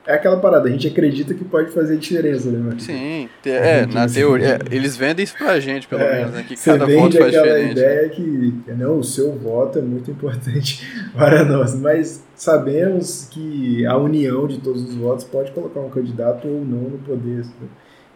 é 0.07 0.13
aquela 0.13 0.37
parada, 0.37 0.69
a 0.69 0.71
gente 0.71 0.87
acredita 0.87 1.33
que 1.33 1.43
pode 1.43 1.71
fazer 1.71 1.97
diferença, 1.97 2.49
né, 2.49 2.57
mano? 2.57 2.79
Sim, 2.79 3.27
é, 3.45 3.85
na 3.85 4.07
teoria, 4.07 4.57
é, 4.71 4.75
eles 4.75 4.95
vendem 4.95 5.25
isso 5.25 5.35
pra 5.37 5.59
gente, 5.59 5.85
pelo 5.85 6.01
é, 6.01 6.19
menos, 6.19 6.33
né? 6.33 6.45
Que 6.47 6.55
cada 6.55 6.85
voto 6.85 7.17
faz 7.17 7.35
aquela 7.35 7.57
diferente. 7.57 7.71
ideia 7.71 8.09
que, 8.09 8.53
não, 8.69 8.99
o 8.99 9.03
seu 9.03 9.33
voto 9.33 9.79
é 9.79 9.81
muito 9.81 10.09
importante 10.09 10.87
para 11.13 11.43
nós, 11.43 11.75
mas 11.75 12.23
sabemos 12.33 13.27
que 13.29 13.85
a 13.85 13.97
união 13.97 14.47
de 14.47 14.59
todos 14.59 14.81
os 14.81 14.95
votos 14.95 15.25
pode 15.25 15.51
colocar 15.51 15.81
um 15.81 15.89
candidato 15.89 16.47
ou 16.47 16.63
não 16.63 16.89
no 16.89 16.97
poder. 16.99 17.39
Né? 17.39 17.67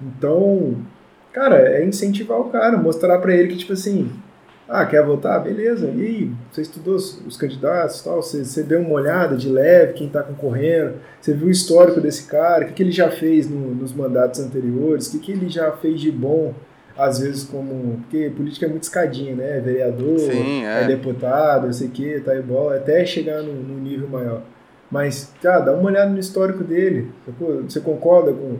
Então, 0.01 0.77
cara, 1.33 1.57
é 1.57 1.85
incentivar 1.85 2.39
o 2.39 2.45
cara, 2.45 2.77
mostrar 2.77 3.19
para 3.19 3.35
ele 3.35 3.49
que, 3.49 3.57
tipo 3.57 3.73
assim, 3.73 4.09
ah, 4.71 4.85
quer 4.85 5.05
votar? 5.05 5.43
Beleza. 5.43 5.87
E 5.87 6.01
aí, 6.01 6.31
você 6.49 6.61
estudou 6.61 6.95
os, 6.95 7.19
os 7.27 7.35
candidatos 7.35 8.01
tal? 8.01 8.21
Você, 8.21 8.45
você, 8.45 8.63
deu 8.63 8.79
uma 8.79 8.91
olhada 8.91 9.35
de 9.35 9.49
leve, 9.49 9.93
quem 9.93 10.07
está 10.07 10.23
concorrendo? 10.23 10.93
Você 11.19 11.33
viu 11.33 11.47
o 11.47 11.51
histórico 11.51 11.99
desse 11.99 12.23
cara? 12.23 12.63
O 12.63 12.67
que, 12.67 12.73
que 12.75 12.83
ele 12.83 12.91
já 12.91 13.11
fez 13.11 13.49
no, 13.49 13.75
nos 13.75 13.91
mandatos 13.91 14.39
anteriores? 14.39 15.07
O 15.07 15.11
que, 15.11 15.19
que 15.19 15.31
ele 15.33 15.49
já 15.49 15.73
fez 15.73 15.99
de 15.99 16.09
bom? 16.09 16.53
Às 16.97 17.19
vezes, 17.19 17.43
como. 17.43 17.99
Porque 18.03 18.29
política 18.29 18.65
é 18.65 18.69
muito 18.69 18.83
escadinha, 18.83 19.35
né? 19.35 19.59
Vereador, 19.59 20.19
Sim, 20.19 20.63
é. 20.63 20.83
é. 20.83 20.87
deputado, 20.87 21.65
não 21.65 21.73
sei 21.73 21.87
o 21.87 21.91
que, 21.91 22.21
tá 22.21 22.31
aí 22.31 22.41
bola, 22.41 22.77
até 22.77 23.05
chegar 23.05 23.41
no, 23.43 23.53
no 23.53 23.77
nível 23.77 24.07
maior. 24.07 24.41
Mas, 24.89 25.33
cara, 25.41 25.59
dá 25.59 25.73
uma 25.73 25.89
olhada 25.89 26.09
no 26.09 26.19
histórico 26.19 26.63
dele. 26.63 27.11
Você 27.67 27.81
concorda 27.81 28.31
com, 28.31 28.57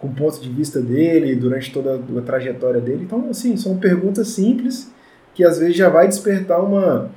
com 0.00 0.08
o 0.08 0.14
ponto 0.14 0.40
de 0.40 0.48
vista 0.48 0.80
dele 0.80 1.36
durante 1.36 1.72
toda 1.72 1.94
a 1.96 2.22
trajetória 2.22 2.80
dele? 2.80 3.04
Então, 3.04 3.28
assim, 3.30 3.56
são 3.56 3.76
perguntas 3.76 4.28
simples 4.28 4.92
que 5.34 5.44
às 5.44 5.58
vezes 5.58 5.76
já 5.76 5.88
vai 5.88 6.06
despertar 6.06 6.60
uma, 6.60 7.10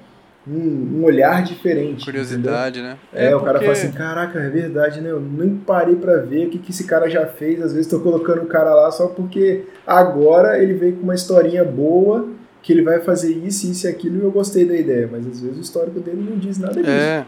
um, 0.48 1.00
um 1.00 1.04
olhar 1.04 1.44
diferente. 1.44 2.06
Curiosidade, 2.06 2.80
entendeu? 2.80 2.96
né? 2.96 3.00
É, 3.14 3.32
é 3.32 3.36
o 3.36 3.42
cara 3.42 3.60
fala 3.60 3.72
assim, 3.72 3.92
caraca, 3.92 4.40
é 4.40 4.50
verdade, 4.50 5.02
né? 5.02 5.12
Eu 5.12 5.20
nem 5.20 5.56
parei 5.56 5.96
para 5.96 6.18
ver 6.18 6.48
o 6.48 6.50
que, 6.50 6.58
que 6.58 6.72
esse 6.72 6.86
cara 6.86 7.10
já 7.10 7.26
fez. 7.28 7.62
Às 7.62 7.74
vezes 7.74 7.90
tô 7.90 8.00
colocando 8.00 8.44
o 8.44 8.48
cara 8.48 8.74
lá 8.74 8.92
só 8.92 9.08
porque 9.08 9.66
agora 9.86 10.62
ele 10.62 10.74
veio 10.74 10.96
com 10.96 11.04
uma 11.04 11.16
historinha 11.16 11.64
boa 11.64 12.30
que 12.62 12.74
ele 12.74 12.82
vai 12.82 13.00
fazer 13.00 13.32
isso, 13.32 13.70
isso 13.72 13.88
e 13.88 13.90
aquilo 13.90 14.18
e 14.18 14.24
eu 14.24 14.32
gostei 14.32 14.66
da 14.66 14.76
ideia. 14.76 15.08
Mas 15.10 15.26
às 15.26 15.40
vezes 15.40 15.58
o 15.58 15.62
histórico 15.62 16.00
dele 16.00 16.28
não 16.30 16.38
diz 16.38 16.58
nada 16.58 16.76
disso. 16.76 16.90
É. 16.90 17.26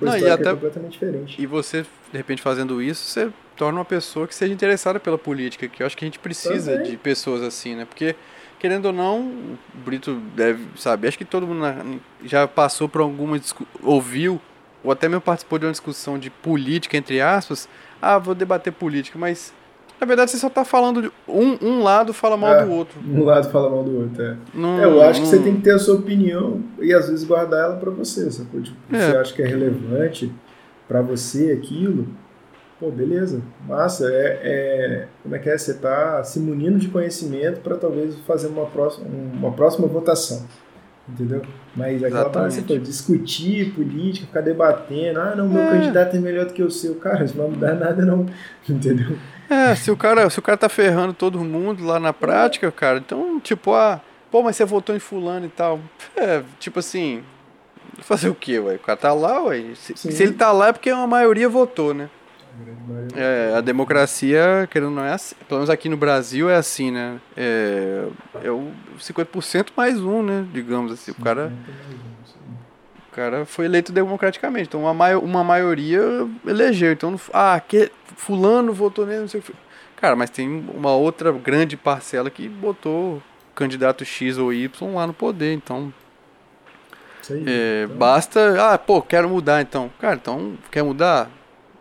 Não, 0.00 0.18
e 0.18 0.28
até, 0.28 0.50
é 0.50 0.52
completamente 0.52 0.92
diferente. 0.92 1.42
E 1.42 1.46
você, 1.46 1.82
de 1.82 2.16
repente, 2.16 2.42
fazendo 2.42 2.82
isso, 2.82 3.04
você 3.04 3.30
torna 3.56 3.78
uma 3.78 3.84
pessoa 3.84 4.26
que 4.28 4.34
seja 4.34 4.52
interessada 4.52 5.00
pela 5.00 5.16
política, 5.16 5.66
que 5.66 5.82
eu 5.82 5.86
acho 5.86 5.96
que 5.96 6.04
a 6.04 6.06
gente 6.06 6.18
precisa 6.18 6.72
Também. 6.72 6.90
de 6.90 6.96
pessoas 6.96 7.42
assim, 7.42 7.74
né? 7.74 7.86
Porque, 7.86 8.14
querendo 8.58 8.86
ou 8.86 8.92
não, 8.92 9.20
o 9.20 9.58
Brito 9.84 10.20
deve 10.34 10.64
saber, 10.76 11.08
acho 11.08 11.18
que 11.18 11.24
todo 11.24 11.46
mundo 11.46 12.00
já 12.24 12.46
passou 12.46 12.88
por 12.88 13.00
alguma, 13.00 13.40
ouviu, 13.82 14.40
ou 14.82 14.90
até 14.90 15.08
mesmo 15.08 15.20
participou 15.20 15.58
de 15.58 15.66
uma 15.66 15.72
discussão 15.72 16.18
de 16.18 16.30
política, 16.30 16.96
entre 16.96 17.20
aspas, 17.20 17.68
ah, 18.00 18.18
vou 18.18 18.34
debater 18.34 18.72
política, 18.72 19.18
mas 19.18 19.52
na 20.00 20.06
verdade, 20.06 20.30
você 20.30 20.36
só 20.36 20.48
tá 20.48 20.64
falando 20.64 21.02
de 21.02 21.10
um, 21.26 21.58
um 21.60 21.82
lado 21.82 22.12
fala 22.12 22.36
mal 22.36 22.54
é, 22.54 22.64
do 22.64 22.70
outro. 22.70 23.00
Um 23.04 23.24
lado 23.24 23.50
fala 23.50 23.68
mal 23.68 23.82
do 23.82 24.02
outro, 24.02 24.22
é. 24.22 24.36
Não, 24.54 24.78
é 24.80 24.84
eu 24.84 25.02
acho 25.02 25.20
não... 25.20 25.28
que 25.28 25.36
você 25.36 25.42
tem 25.42 25.56
que 25.56 25.62
ter 25.62 25.72
a 25.72 25.78
sua 25.78 25.96
opinião 25.96 26.62
e 26.78 26.94
às 26.94 27.08
vezes 27.08 27.24
guardar 27.24 27.64
ela 27.64 27.76
para 27.76 27.90
você. 27.90 28.30
Sacou? 28.30 28.60
Tipo, 28.62 28.76
é. 28.92 29.10
Você 29.10 29.16
acha 29.16 29.34
que 29.34 29.42
é 29.42 29.46
relevante 29.46 30.32
para 30.86 31.02
você 31.02 31.50
aquilo, 31.50 32.06
pô, 32.78 32.90
beleza, 32.90 33.42
massa. 33.66 34.08
É, 34.10 34.40
é, 34.42 35.08
como 35.22 35.34
é 35.34 35.38
que 35.38 35.48
é? 35.48 35.58
Você 35.58 35.74
tá 35.74 36.22
se 36.24 36.38
munindo 36.38 36.78
de 36.78 36.88
conhecimento 36.88 37.60
para 37.60 37.76
talvez 37.76 38.16
fazer 38.20 38.48
uma 38.48 38.66
próxima, 38.66 39.06
uma 39.08 39.52
próxima 39.52 39.86
votação. 39.86 40.46
Entendeu? 41.08 41.40
Mas 41.74 42.04
aquela 42.04 42.28
parada 42.28 42.50
você 42.50 42.60
foi 42.60 42.78
discutir 42.78 43.72
política, 43.72 44.26
ficar 44.26 44.42
debatendo, 44.42 45.20
ah, 45.20 45.34
não, 45.34 45.48
meu 45.48 45.62
é. 45.62 45.70
candidato 45.70 46.14
é 46.14 46.20
melhor 46.20 46.44
do 46.44 46.52
que 46.52 46.62
o 46.62 46.70
seu. 46.70 46.96
Cara, 46.96 47.24
isso 47.24 47.34
não 47.36 47.44
vai 47.44 47.54
mudar 47.54 47.74
nada, 47.74 48.04
não. 48.04 48.26
Entendeu? 48.68 49.16
É, 49.48 49.74
se 49.74 49.90
o 49.90 49.96
cara, 49.96 50.28
se 50.28 50.38
o 50.38 50.42
cara 50.42 50.58
tá 50.58 50.68
ferrando 50.68 51.14
todo 51.14 51.40
mundo 51.40 51.82
lá 51.82 51.98
na 51.98 52.12
prática, 52.12 52.70
cara, 52.70 52.98
então, 52.98 53.40
tipo, 53.40 53.72
ah, 53.72 54.02
pô, 54.30 54.42
mas 54.42 54.56
você 54.56 54.66
votou 54.66 54.94
em 54.94 54.98
fulano 54.98 55.46
e 55.46 55.48
tal. 55.48 55.80
É, 56.14 56.42
tipo 56.60 56.78
assim, 56.78 57.22
fazer 58.00 58.28
o 58.28 58.34
quê, 58.34 58.58
ué? 58.58 58.74
O 58.74 58.78
cara 58.78 58.98
tá 58.98 59.12
lá, 59.14 59.42
ué. 59.44 59.64
Se, 59.74 59.96
se, 59.96 60.22
ele 60.22 60.34
tá 60.34 60.52
lá 60.52 60.68
é 60.68 60.72
porque 60.72 60.90
a 60.90 61.06
maioria 61.06 61.48
votou, 61.48 61.94
né? 61.94 62.10
É, 63.14 63.54
a 63.56 63.60
democracia, 63.60 64.68
querendo 64.70 64.90
não 64.90 65.04
é 65.04 65.12
assim, 65.12 65.34
pelo 65.46 65.60
menos 65.60 65.70
aqui 65.70 65.88
no 65.88 65.96
Brasil 65.96 66.48
é 66.48 66.56
assim, 66.56 66.90
né? 66.90 67.20
É, 67.36 68.06
é 68.42 68.50
o 68.50 68.70
50% 68.98 69.68
mais 69.76 70.00
um, 70.00 70.22
né? 70.22 70.46
Digamos 70.52 70.92
assim, 70.92 71.10
o 71.10 71.14
cara 71.14 71.52
o 73.10 73.14
cara 73.14 73.44
foi 73.44 73.64
eleito 73.64 73.92
democraticamente, 73.92 74.68
então 74.68 74.84
uma, 74.84 75.16
uma 75.18 75.42
maioria 75.42 76.00
elegeu, 76.46 76.92
então 76.92 77.18
ah, 77.32 77.60
que 77.60 77.90
fulano 78.16 78.72
votou 78.72 79.04
nele, 79.06 79.20
não 79.20 79.28
sei 79.28 79.40
o 79.40 79.42
que. 79.42 79.52
Cara, 79.96 80.14
mas 80.14 80.30
tem 80.30 80.64
uma 80.72 80.94
outra 80.94 81.32
grande 81.32 81.76
parcela 81.76 82.30
que 82.30 82.48
botou 82.48 83.20
candidato 83.54 84.04
X 84.04 84.38
ou 84.38 84.52
Y 84.52 84.94
lá 84.94 85.06
no 85.06 85.12
poder, 85.12 85.52
então. 85.52 85.92
Aí, 87.28 87.44
é, 87.46 87.82
então... 87.84 87.96
Basta. 87.96 88.72
Ah, 88.72 88.78
pô, 88.78 89.02
quero 89.02 89.28
mudar 89.28 89.60
então. 89.60 89.90
Cara, 90.00 90.14
então, 90.14 90.56
quer 90.70 90.84
mudar? 90.84 91.28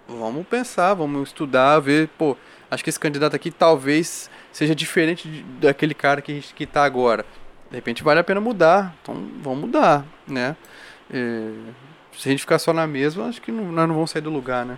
Vamos 0.07 0.47
pensar, 0.47 0.93
vamos 0.93 1.29
estudar, 1.29 1.79
ver, 1.79 2.09
pô, 2.17 2.37
acho 2.71 2.83
que 2.83 2.89
esse 2.89 2.99
candidato 2.99 3.35
aqui 3.35 3.51
talvez 3.51 4.29
seja 4.51 4.73
diferente 4.73 5.27
de, 5.27 5.43
daquele 5.59 5.93
cara 5.93 6.21
que, 6.21 6.39
que 6.55 6.65
tá 6.65 6.83
agora. 6.83 7.25
De 7.69 7.75
repente 7.75 8.03
vale 8.03 8.19
a 8.19 8.23
pena 8.23 8.39
mudar, 8.39 8.95
então 9.01 9.15
vamos 9.43 9.59
mudar, 9.59 10.05
né? 10.25 10.55
É, 11.11 11.51
se 12.17 12.29
a 12.29 12.31
gente 12.31 12.39
ficar 12.39 12.57
só 12.57 12.71
na 12.71 12.87
mesma, 12.87 13.25
acho 13.25 13.41
que 13.41 13.51
não, 13.51 13.71
nós 13.71 13.87
não 13.87 13.95
vamos 13.95 14.11
sair 14.11 14.21
do 14.21 14.29
lugar, 14.29 14.65
né? 14.65 14.77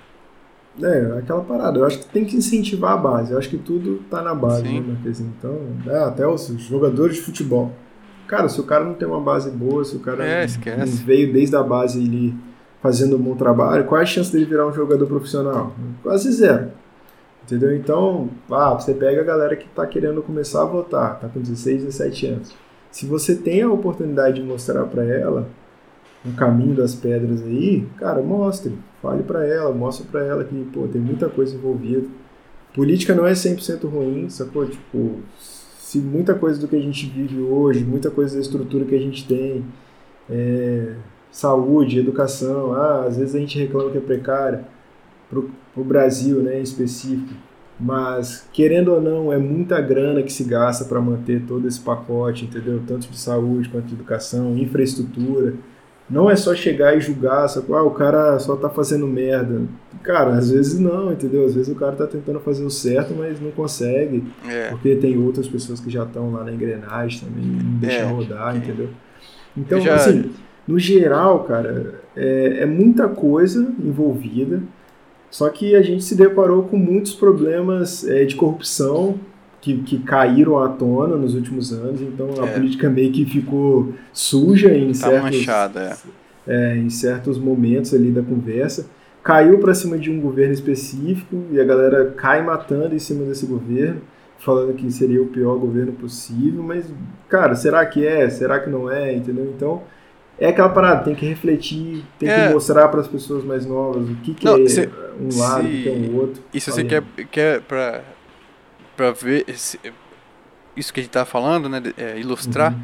É, 0.81 1.19
aquela 1.19 1.41
parada. 1.41 1.77
Eu 1.79 1.86
acho 1.86 2.00
que 2.00 2.05
tem 2.05 2.25
que 2.25 2.36
incentivar 2.36 2.93
a 2.93 2.98
base. 2.98 3.31
Eu 3.31 3.38
acho 3.38 3.50
que 3.50 3.57
tudo 3.57 4.03
tá 4.09 4.21
na 4.21 4.33
base, 4.33 4.62
Sim. 4.63 4.81
né, 4.81 4.93
Marquês? 4.93 5.19
Então, 5.19 5.59
é, 5.88 5.98
até 6.03 6.27
os 6.27 6.48
jogadores 6.59 7.17
de 7.17 7.21
futebol. 7.21 7.74
Cara, 8.27 8.48
se 8.48 8.59
o 8.62 8.63
cara 8.63 8.86
não 8.86 8.93
tem 8.93 9.07
uma 9.07 9.19
base 9.19 9.50
boa, 9.50 9.83
se 9.83 9.95
o 9.95 10.00
cara 10.00 10.24
é, 10.24 10.45
não, 10.77 10.86
veio 10.86 11.33
desde 11.33 11.55
a 11.55 11.63
base 11.63 12.00
ali 12.00 12.36
fazendo 12.81 13.15
um 13.15 13.19
bom 13.19 13.36
trabalho, 13.36 13.86
qual 13.86 14.00
é 14.00 14.03
a 14.03 14.07
chance 14.07 14.31
dele 14.31 14.45
virar 14.45 14.67
um 14.67 14.74
jogador 14.74 15.05
profissional? 15.05 15.74
Quase 16.01 16.31
zero. 16.31 16.71
Entendeu? 17.43 17.75
Então, 17.75 18.29
ah, 18.51 18.74
você 18.75 18.94
pega 18.94 19.22
a 19.22 19.24
galera 19.24 19.55
que 19.55 19.68
tá 19.70 19.85
querendo 19.85 20.22
começar 20.22 20.61
a 20.61 20.65
votar, 20.65 21.20
tá 21.20 21.27
com 21.27 21.39
16, 21.39 21.83
17 21.83 22.27
anos. 22.27 22.55
Se 22.92 23.05
você 23.05 23.35
tem 23.35 23.61
a 23.61 23.72
oportunidade 23.72 24.39
de 24.39 24.44
mostrar 24.44 24.85
para 24.85 25.03
ela 25.03 25.48
um 26.25 26.33
caminho 26.33 26.75
das 26.75 26.94
pedras 26.94 27.42
aí, 27.42 27.87
cara, 27.98 28.22
mostre 28.22 28.77
fale 29.01 29.24
para 29.24 29.46
ela, 29.46 29.74
mostre 29.74 30.05
para 30.07 30.24
ela 30.24 30.44
que, 30.44 30.55
pô, 30.74 30.87
tem 30.87 31.01
muita 31.01 31.29
coisa 31.29 31.55
envolvida. 31.55 32.07
Política 32.74 33.15
não 33.15 33.25
é 33.25 33.31
100% 33.31 33.87
ruim, 33.89 34.29
sacou? 34.29 34.65
Tipo, 34.65 35.20
se 35.79 35.98
muita 36.00 36.35
coisa 36.35 36.59
do 36.59 36.68
que 36.68 36.75
a 36.75 36.81
gente 36.81 37.07
vive 37.07 37.42
hoje, 37.42 37.83
muita 37.83 38.11
coisa 38.11 38.35
da 38.35 38.42
estrutura 38.42 38.85
que 38.85 38.96
a 38.96 39.00
gente 39.00 39.27
tem, 39.27 39.65
é, 40.29 40.94
saúde, 41.31 42.00
educação, 42.00 42.74
ah, 42.74 43.05
às 43.05 43.18
vezes 43.18 43.35
a 43.35 43.39
gente 43.39 43.57
reclama 43.59 43.92
que 43.92 43.98
é 43.98 44.01
precária, 44.01 44.65
pro, 45.29 45.50
pro 45.74 45.83
Brasil, 45.83 46.42
né, 46.42 46.59
em 46.59 46.63
específico, 46.63 47.33
mas 47.79 48.48
querendo 48.51 48.94
ou 48.94 49.01
não, 49.01 49.31
é 49.31 49.37
muita 49.37 49.79
grana 49.79 50.22
que 50.22 50.33
se 50.33 50.44
gasta 50.44 50.83
para 50.83 51.00
manter 51.00 51.44
todo 51.46 51.68
esse 51.68 51.79
pacote, 51.79 52.44
entendeu? 52.44 52.81
Tanto 52.85 53.07
de 53.07 53.18
saúde 53.18 53.70
quanto 53.70 53.85
de 53.85 53.94
educação, 53.94 54.57
infraestrutura. 54.57 55.53
Não 56.09 56.29
é 56.29 56.35
só 56.35 56.55
chegar 56.55 56.98
e 56.98 57.00
julgar, 57.00 57.48
só, 57.48 57.63
ah, 57.74 57.83
o 57.83 57.92
cara 57.92 58.37
só 58.39 58.57
tá 58.57 58.68
fazendo 58.68 59.07
merda. 59.07 59.61
Cara, 60.01 60.31
às 60.31 60.50
vezes 60.50 60.79
não, 60.79 61.13
entendeu? 61.13 61.46
Às 61.46 61.53
vezes 61.53 61.72
o 61.72 61.75
cara 61.75 61.96
tá 61.96 62.07
tentando 62.07 62.39
fazer 62.39 62.65
o 62.65 62.70
certo, 62.70 63.13
mas 63.15 63.39
não 63.39 63.51
consegue. 63.51 64.25
É. 64.46 64.70
Porque 64.70 64.96
tem 64.96 65.18
outras 65.18 65.48
pessoas 65.48 65.79
que 65.79 65.89
já 65.89 66.03
estão 66.03 66.33
lá 66.33 66.44
na 66.44 66.51
engrenagem 66.51 67.22
também, 67.22 67.46
não 67.46 67.79
deixam 67.79 68.09
é. 68.09 68.11
rodar, 68.11 68.57
entendeu? 68.57 68.89
Então, 69.55 69.79
já... 69.79 69.96
assim, 69.96 70.31
no 70.70 70.77
geral, 70.77 71.46
cara, 71.46 71.96
é, 72.16 72.60
é 72.60 72.66
muita 72.68 73.08
coisa 73.08 73.74
envolvida. 73.84 74.62
Só 75.32 75.50
que 75.50 75.75
a 75.75 75.82
gente 75.82 76.03
se 76.03 76.16
deparou 76.16 76.64
com 76.64 76.77
muitos 76.77 77.14
problemas 77.14 78.08
é, 78.08 78.24
de 78.24 78.36
corrupção 78.36 79.20
que, 79.60 79.79
que 79.79 79.98
caíram 79.98 80.60
à 80.60 80.70
tona 80.70 81.16
nos 81.16 81.34
últimos 81.34 81.74
anos, 81.74 82.01
então 82.01 82.29
a 82.40 82.46
é. 82.48 82.53
política 82.53 82.88
meio 82.88 83.12
que 83.12 83.25
ficou 83.25 83.94
suja 84.14 84.72
em, 84.72 84.90
tá 84.90 85.10
certos, 85.10 85.38
manchada, 85.38 85.98
é. 86.48 86.74
É, 86.74 86.77
em 86.77 86.90
certos 86.90 87.40
momentos 87.40 87.92
ali 87.94 88.12
da 88.12 88.22
conversa. 88.22 88.88
Caiu 89.24 89.58
para 89.58 89.74
cima 89.74 89.98
de 89.98 90.12
um 90.12 90.22
governo 90.22 90.53
específico 90.53 91.36
e 91.51 91.60
a 91.60 91.64
galera 91.64 92.14
cai 92.16 92.44
matando 92.44 92.96
em 92.96 93.00
cima 93.00 93.25
desse 93.25 93.48
governo, 93.48 94.01
falando 94.38 94.74
que 94.75 94.90
seria 94.92 95.22
o 95.22 95.27
pior 95.27 95.58
governo 95.58 95.94
possível, 95.94 96.62
mas, 96.62 96.86
cara, 97.27 97.55
será 97.55 97.84
que 97.88 98.05
é? 98.05 98.29
Será 98.29 98.60
que 98.60 98.70
não 98.70 98.90
é? 98.90 99.14
Entendeu? 99.14 99.51
Então, 99.55 99.82
é 100.40 100.48
aquela 100.48 100.70
parada, 100.70 101.04
tem 101.04 101.16
que 101.16 101.25
refletir, 101.25 102.04
tem 102.18 102.30
é. 102.30 102.48
que 102.48 102.54
mostrar 102.54 102.88
para 102.88 103.02
as 103.02 103.08
pessoas 103.08 103.44
mais 103.44 103.66
novas 103.66 104.10
o 104.10 104.16
que, 104.16 104.34
que 104.34 104.46
não, 104.46 104.58
é 104.58 104.68
se, 104.68 104.90
um 105.20 105.38
lado, 105.38 105.68
se, 105.68 105.68
o 105.68 105.84
que 105.84 105.90
é 105.90 105.92
um 105.92 106.16
outro. 106.16 106.44
E 106.54 106.62
se 106.62 106.72
você 106.72 106.84
quer, 106.84 107.04
quer 107.32 107.62
para 107.62 108.02
para 109.00 109.12
ver 109.12 109.46
esse, 109.48 109.80
isso 110.75 110.94
que 110.94 111.00
a 111.00 111.04
gente 111.04 111.12
tá 111.12 111.24
falando, 111.24 111.70
né, 111.70 111.82
é, 111.98 112.20
ilustrar. 112.20 112.74
Uhum. 112.74 112.82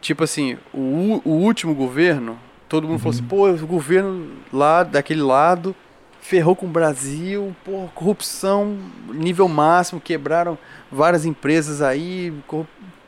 Tipo 0.00 0.24
assim, 0.24 0.58
o, 0.72 1.22
o 1.24 1.30
último 1.30 1.72
governo, 1.76 2.36
todo 2.68 2.88
mundo 2.88 2.94
uhum. 2.94 2.98
falou 2.98 3.14
assim, 3.14 3.22
pô, 3.22 3.64
o 3.64 3.66
governo 3.66 4.30
lá 4.52 4.82
daquele 4.82 5.22
lado 5.22 5.74
ferrou 6.20 6.56
com 6.56 6.66
o 6.66 6.68
Brasil, 6.68 7.54
pô, 7.64 7.88
corrupção 7.94 8.76
nível 9.12 9.46
máximo, 9.46 10.00
quebraram 10.00 10.58
várias 10.90 11.24
empresas 11.24 11.80
aí, 11.80 12.32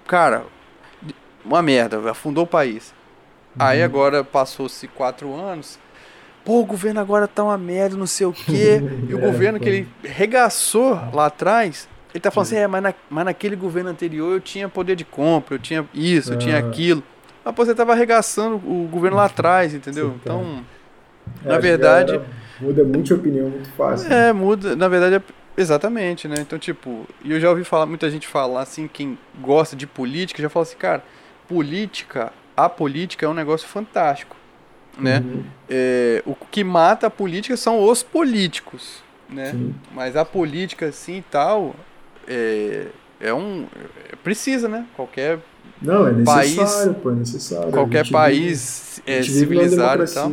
cara, 0.06 0.44
uma 1.44 1.62
merda, 1.62 2.10
afundou 2.10 2.44
o 2.44 2.46
país. 2.46 2.94
Uhum. 3.58 3.66
Aí 3.66 3.82
agora 3.82 4.22
passou-se 4.22 4.86
quatro 4.88 5.34
anos, 5.34 5.78
pô, 6.44 6.60
o 6.60 6.64
governo 6.64 7.00
agora 7.00 7.26
tá 7.26 7.44
uma 7.44 7.58
merda, 7.58 7.96
não 7.96 8.06
sei 8.06 8.26
o 8.26 8.32
quê, 8.32 8.80
e 9.08 9.14
o 9.14 9.18
é, 9.18 9.20
governo 9.20 9.58
que 9.58 9.68
ele 9.68 9.88
regaçou 10.02 10.98
lá 11.12 11.26
atrás 11.26 11.88
ele 12.16 12.22
tá 12.22 12.30
falando 12.30 12.46
assim, 12.46 12.56
é, 12.56 12.66
mas, 12.66 12.82
na, 12.82 12.94
mas 13.10 13.24
naquele 13.26 13.54
governo 13.54 13.90
anterior 13.90 14.32
eu 14.32 14.40
tinha 14.40 14.70
poder 14.70 14.96
de 14.96 15.04
compra, 15.04 15.56
eu 15.56 15.58
tinha 15.58 15.86
isso, 15.92 16.32
eu 16.32 16.38
tinha 16.38 16.56
ah. 16.56 16.60
aquilo. 16.60 17.02
Mas 17.44 17.54
pô, 17.54 17.62
você 17.62 17.74
tava 17.74 17.92
arregaçando 17.92 18.56
o 18.56 18.88
governo 18.90 19.18
lá 19.18 19.26
atrás, 19.26 19.74
entendeu? 19.74 20.16
Então, 20.18 20.64
é, 21.44 21.48
na 21.48 21.58
verdade. 21.58 22.18
Muda 22.58 22.82
muito 22.84 23.02
de 23.02 23.12
opinião 23.12 23.50
muito 23.50 23.68
fácil. 23.72 24.10
É, 24.10 24.32
muda, 24.32 24.74
na 24.74 24.88
verdade, 24.88 25.16
é, 25.16 25.22
exatamente, 25.60 26.26
né? 26.26 26.36
Então, 26.40 26.58
tipo, 26.58 27.06
e 27.22 27.32
eu 27.32 27.38
já 27.38 27.50
ouvi 27.50 27.64
falar, 27.64 27.84
muita 27.84 28.10
gente 28.10 28.26
falar 28.26 28.62
assim, 28.62 28.88
quem 28.88 29.18
gosta 29.38 29.76
de 29.76 29.86
política, 29.86 30.40
já 30.40 30.48
fala 30.48 30.62
assim, 30.62 30.76
cara, 30.78 31.04
política, 31.46 32.32
a 32.56 32.68
política 32.68 33.26
é 33.26 33.28
um 33.28 33.34
negócio 33.34 33.68
fantástico. 33.68 34.36
Né? 34.98 35.18
Uhum. 35.18 35.44
É, 35.68 36.22
o 36.24 36.34
que 36.34 36.64
mata 36.64 37.08
a 37.08 37.10
política 37.10 37.56
são 37.56 37.82
os 37.84 38.02
políticos, 38.02 39.02
né? 39.28 39.50
Sim. 39.50 39.74
Mas 39.92 40.16
a 40.16 40.24
política 40.24 40.86
assim 40.86 41.18
e 41.18 41.22
tal, 41.22 41.74
é, 42.26 42.86
é 43.20 43.34
um. 43.34 43.66
É, 44.10 44.16
precisa, 44.16 44.68
né? 44.68 44.86
Qualquer 44.96 45.38
Não, 45.82 46.06
é 46.06 46.12
necessário, 46.12 46.94
país, 46.94 47.02
pô, 47.02 47.10
é 47.10 47.14
necessário. 47.14 47.70
Qualquer 47.72 48.08
país 48.08 49.02
vive, 49.04 49.18
é, 49.18 49.22
civilizado 49.22 50.02
e 50.02 50.08
tal. 50.08 50.32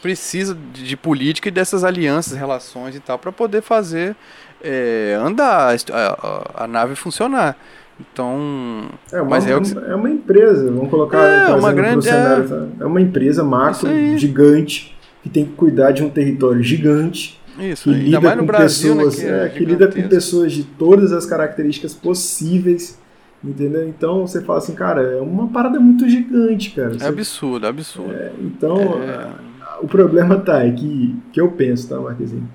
Precisa 0.00 0.54
de, 0.54 0.86
de, 0.86 0.96
política 0.96 1.48
e 1.48 1.50
dessas 1.50 1.82
alianças, 1.82 2.38
relações 2.38 2.94
e 2.94 3.00
tal, 3.00 3.18
para 3.18 3.32
poder 3.32 3.62
fazer 3.62 4.14
é, 4.62 5.18
andar, 5.18 5.74
a, 5.74 5.96
a, 5.96 6.64
a 6.64 6.66
nave 6.68 6.94
funcionar. 6.94 7.56
Então. 8.00 8.88
É 9.12 9.20
uma, 9.20 9.30
mas 9.30 9.46
é, 9.46 9.60
que... 9.60 9.78
é 9.90 9.94
uma 9.94 10.10
empresa, 10.10 10.70
vamos 10.70 10.90
colocar 10.90 11.22
é, 11.22 11.54
uma 11.54 11.72
grande, 11.72 12.04
cenário, 12.04 12.70
é... 12.80 12.82
é 12.82 12.86
uma 12.86 13.00
empresa 13.00 13.44
macro, 13.44 13.88
gigante 14.18 14.94
que 15.24 15.30
tem 15.30 15.46
que 15.46 15.52
cuidar 15.52 15.90
de 15.90 16.02
um 16.02 16.10
território 16.10 16.62
gigante. 16.62 17.40
Isso, 17.58 17.84
que 17.84 17.96
lida 17.96 18.36
com 18.36 18.44
Brasil, 18.44 18.96
pessoas, 18.96 19.18
né, 19.18 19.24
que, 19.24 19.32
é, 19.32 19.48
que 19.48 19.64
lida 19.64 19.88
com 19.88 20.08
pessoas 20.08 20.52
de 20.52 20.64
todas 20.64 21.12
as 21.12 21.24
características 21.24 21.94
possíveis, 21.94 22.98
entendeu? 23.42 23.88
Então 23.88 24.26
você 24.26 24.42
fala 24.42 24.58
assim, 24.58 24.74
cara, 24.74 25.00
é 25.00 25.20
uma 25.20 25.48
parada 25.48 25.80
muito 25.80 26.06
gigante, 26.06 26.70
cara. 26.72 26.92
Você, 26.92 27.04
é 27.04 27.08
absurdo, 27.08 27.64
é 27.64 27.68
absurdo. 27.70 28.12
É, 28.12 28.32
então, 28.38 28.76
é... 29.02 29.28
o 29.80 29.88
problema 29.88 30.36
tá, 30.36 30.62
é 30.66 30.70
que, 30.72 31.16
que 31.32 31.40
eu 31.40 31.52
penso, 31.52 31.88
tá, 31.88 31.98
Marquezinho? 31.98 32.48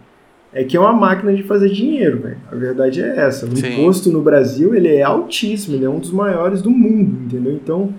É 0.52 0.64
que 0.64 0.76
é 0.76 0.80
uma 0.80 0.94
máquina 0.94 1.34
de 1.34 1.44
fazer 1.44 1.70
dinheiro, 1.70 2.20
velho. 2.22 2.38
A 2.52 2.56
verdade 2.56 3.02
é 3.02 3.20
essa. 3.20 3.46
O 3.46 3.56
Sim. 3.56 3.74
imposto 3.74 4.12
no 4.12 4.22
Brasil, 4.22 4.74
ele 4.74 4.96
é 4.96 5.04
altíssimo, 5.04 5.76
ele 5.76 5.86
é 5.86 5.90
um 5.90 6.00
dos 6.00 6.12
maiores 6.12 6.62
do 6.62 6.72
mundo, 6.72 7.26
entendeu? 7.26 7.54
Então, 7.54 7.94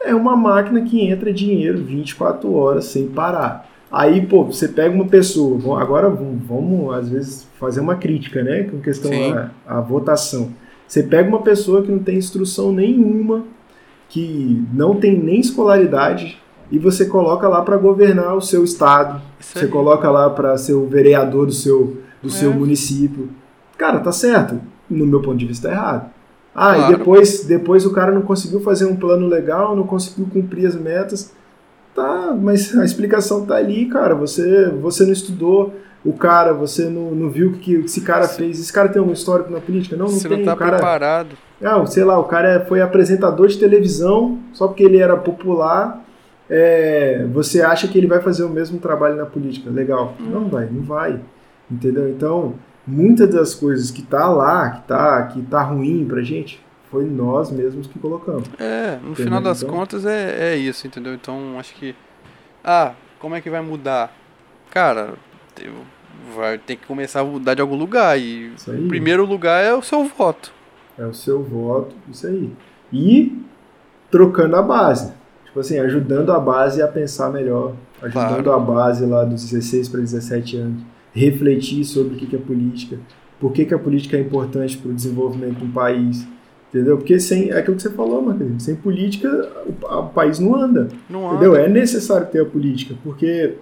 é 0.00 0.14
uma 0.14 0.36
máquina 0.36 0.82
que 0.82 1.00
entra 1.00 1.32
dinheiro 1.32 1.78
24 1.78 2.52
horas 2.52 2.84
sem 2.84 3.08
parar. 3.08 3.68
Aí, 3.90 4.26
pô, 4.26 4.44
você 4.44 4.68
pega 4.68 4.94
uma 4.94 5.06
pessoa, 5.06 5.80
agora 5.80 6.08
vamos, 6.08 6.42
vamos 6.46 6.94
às 6.94 7.08
vezes 7.08 7.48
fazer 7.58 7.80
uma 7.80 7.94
crítica, 7.94 8.42
né, 8.42 8.64
com 8.64 8.80
questão 8.80 9.10
à, 9.66 9.80
votação. 9.80 10.50
Você 10.86 11.02
pega 11.02 11.28
uma 11.28 11.42
pessoa 11.42 11.82
que 11.82 11.90
não 11.90 11.98
tem 11.98 12.16
instrução 12.16 12.72
nenhuma, 12.72 13.44
que 14.08 14.62
não 14.72 14.96
tem 14.96 15.16
nem 15.18 15.40
escolaridade, 15.40 16.38
e 16.70 16.78
você 16.78 17.06
coloca 17.06 17.48
lá 17.48 17.62
para 17.62 17.76
governar 17.76 18.34
o 18.34 18.40
seu 18.40 18.64
estado. 18.64 19.20
Você 19.38 19.66
coloca 19.68 20.10
lá 20.10 20.28
para 20.30 20.56
ser 20.58 20.74
o 20.74 20.86
vereador 20.86 21.46
do 21.46 21.52
seu, 21.52 21.98
do 22.22 22.28
é. 22.28 22.32
seu 22.32 22.52
município. 22.52 23.28
Cara, 23.78 24.00
tá 24.00 24.10
certo. 24.10 24.60
No 24.88 25.06
meu 25.06 25.20
ponto 25.20 25.36
de 25.36 25.46
vista, 25.46 25.68
tá 25.68 25.74
errado. 25.74 26.10
Ah, 26.54 26.74
claro. 26.74 26.92
e 26.92 26.96
depois, 26.96 27.44
depois 27.44 27.84
o 27.84 27.92
cara 27.92 28.10
não 28.10 28.22
conseguiu 28.22 28.60
fazer 28.60 28.86
um 28.86 28.96
plano 28.96 29.26
legal, 29.26 29.76
não 29.76 29.86
conseguiu 29.86 30.26
cumprir 30.32 30.66
as 30.66 30.74
metas. 30.74 31.32
Tá, 31.94 32.34
mas 32.38 32.76
a 32.76 32.84
explicação 32.84 33.46
tá 33.46 33.56
ali, 33.56 33.86
cara. 33.86 34.14
Você, 34.14 34.70
você 34.70 35.04
não 35.04 35.12
estudou 35.12 35.74
o 36.04 36.12
cara, 36.12 36.52
você 36.52 36.88
não, 36.88 37.10
não 37.10 37.30
viu 37.30 37.48
o 37.48 37.52
que, 37.52 37.58
que 37.58 37.74
esse 37.84 38.00
cara 38.00 38.26
fez. 38.26 38.60
Esse 38.60 38.72
cara 38.72 38.88
tem 38.88 39.02
um 39.02 39.12
histórico 39.12 39.50
na 39.50 39.60
política? 39.60 39.96
Não, 39.96 40.06
não 40.06 40.12
você 40.12 40.28
tem. 40.28 40.38
Você 40.38 40.44
não 40.44 40.52
tá 40.52 40.56
cara, 40.56 40.76
preparado. 40.76 41.28
Não, 41.60 41.86
sei 41.86 42.04
lá, 42.04 42.18
o 42.18 42.24
cara 42.24 42.64
foi 42.66 42.80
apresentador 42.80 43.48
de 43.48 43.58
televisão 43.58 44.38
só 44.52 44.66
porque 44.66 44.82
ele 44.82 44.98
era 44.98 45.16
popular. 45.16 46.05
É, 46.48 47.26
você 47.32 47.62
acha 47.62 47.88
que 47.88 47.98
ele 47.98 48.06
vai 48.06 48.20
fazer 48.20 48.44
o 48.44 48.48
mesmo 48.48 48.78
trabalho 48.78 49.16
na 49.16 49.26
política? 49.26 49.70
Legal. 49.70 50.14
Hum. 50.20 50.30
Não 50.30 50.48
vai, 50.48 50.66
não 50.66 50.82
vai. 50.82 51.20
Entendeu? 51.70 52.08
Então, 52.08 52.54
muitas 52.86 53.28
das 53.28 53.54
coisas 53.54 53.90
que 53.90 54.02
tá 54.02 54.28
lá, 54.28 54.70
que 54.70 54.82
tá, 54.86 55.22
que 55.26 55.42
tá 55.42 55.62
ruim 55.62 56.06
pra 56.06 56.22
gente, 56.22 56.64
foi 56.90 57.04
nós 57.04 57.50
mesmos 57.50 57.86
que 57.86 57.98
colocamos. 57.98 58.48
É, 58.58 58.92
no 58.92 59.10
entendeu? 59.10 59.14
final 59.14 59.40
das 59.40 59.62
então, 59.62 59.74
contas 59.74 60.06
é, 60.06 60.52
é 60.52 60.56
isso, 60.56 60.86
entendeu? 60.86 61.14
Então 61.14 61.58
acho 61.58 61.74
que. 61.74 61.94
Ah, 62.64 62.94
como 63.18 63.34
é 63.34 63.40
que 63.40 63.50
vai 63.50 63.60
mudar? 63.60 64.14
Cara, 64.70 65.14
vai 66.34 66.58
ter 66.58 66.76
que 66.76 66.86
começar 66.86 67.20
a 67.20 67.24
mudar 67.24 67.54
de 67.54 67.60
algum 67.60 67.76
lugar. 67.76 68.18
E 68.18 68.52
o 68.66 68.88
primeiro 68.88 69.24
lugar 69.24 69.62
é 69.62 69.74
o 69.74 69.82
seu 69.82 70.04
voto. 70.04 70.52
É 70.98 71.04
o 71.04 71.12
seu 71.12 71.42
voto, 71.42 71.94
isso 72.10 72.26
aí. 72.26 72.52
E 72.92 73.42
trocando 74.10 74.56
a 74.56 74.62
base. 74.62 75.12
Tipo 75.56 75.60
assim, 75.60 75.78
ajudando 75.78 76.32
a 76.32 76.38
base 76.38 76.82
a 76.82 76.86
pensar 76.86 77.32
melhor. 77.32 77.72
Ajudando 78.02 78.44
claro. 78.44 78.52
a 78.52 78.58
base 78.58 79.06
lá 79.06 79.24
dos 79.24 79.48
16 79.50 79.88
para 79.88 80.00
17 80.00 80.56
anos. 80.58 80.82
Refletir 81.14 81.82
sobre 81.86 82.14
o 82.14 82.18
que 82.18 82.36
é 82.36 82.38
política. 82.38 82.98
Por 83.40 83.54
que, 83.54 83.64
que 83.64 83.72
a 83.72 83.78
política 83.78 84.18
é 84.18 84.20
importante 84.20 84.76
para 84.76 84.90
o 84.90 84.94
desenvolvimento 84.94 85.56
de 85.56 85.64
um 85.64 85.70
país 85.70 86.26
Entendeu? 86.68 86.98
Porque 86.98 87.18
sem 87.18 87.50
é 87.50 87.58
aquilo 87.58 87.76
que 87.76 87.82
você 87.82 87.90
falou, 87.90 88.20
Marquinhos, 88.20 88.64
sem 88.64 88.74
política 88.74 89.30
o, 89.64 89.98
o, 90.00 90.08
país 90.08 90.38
não 90.38 90.54
anda. 90.54 90.88
Não 91.08 91.30
entendeu? 91.30 91.54
Anda. 91.54 91.62
É 91.62 91.68
necessário 91.68 92.26
ter 92.26 92.42
a 92.42 92.44
política, 92.44 92.94
porque 93.02 93.54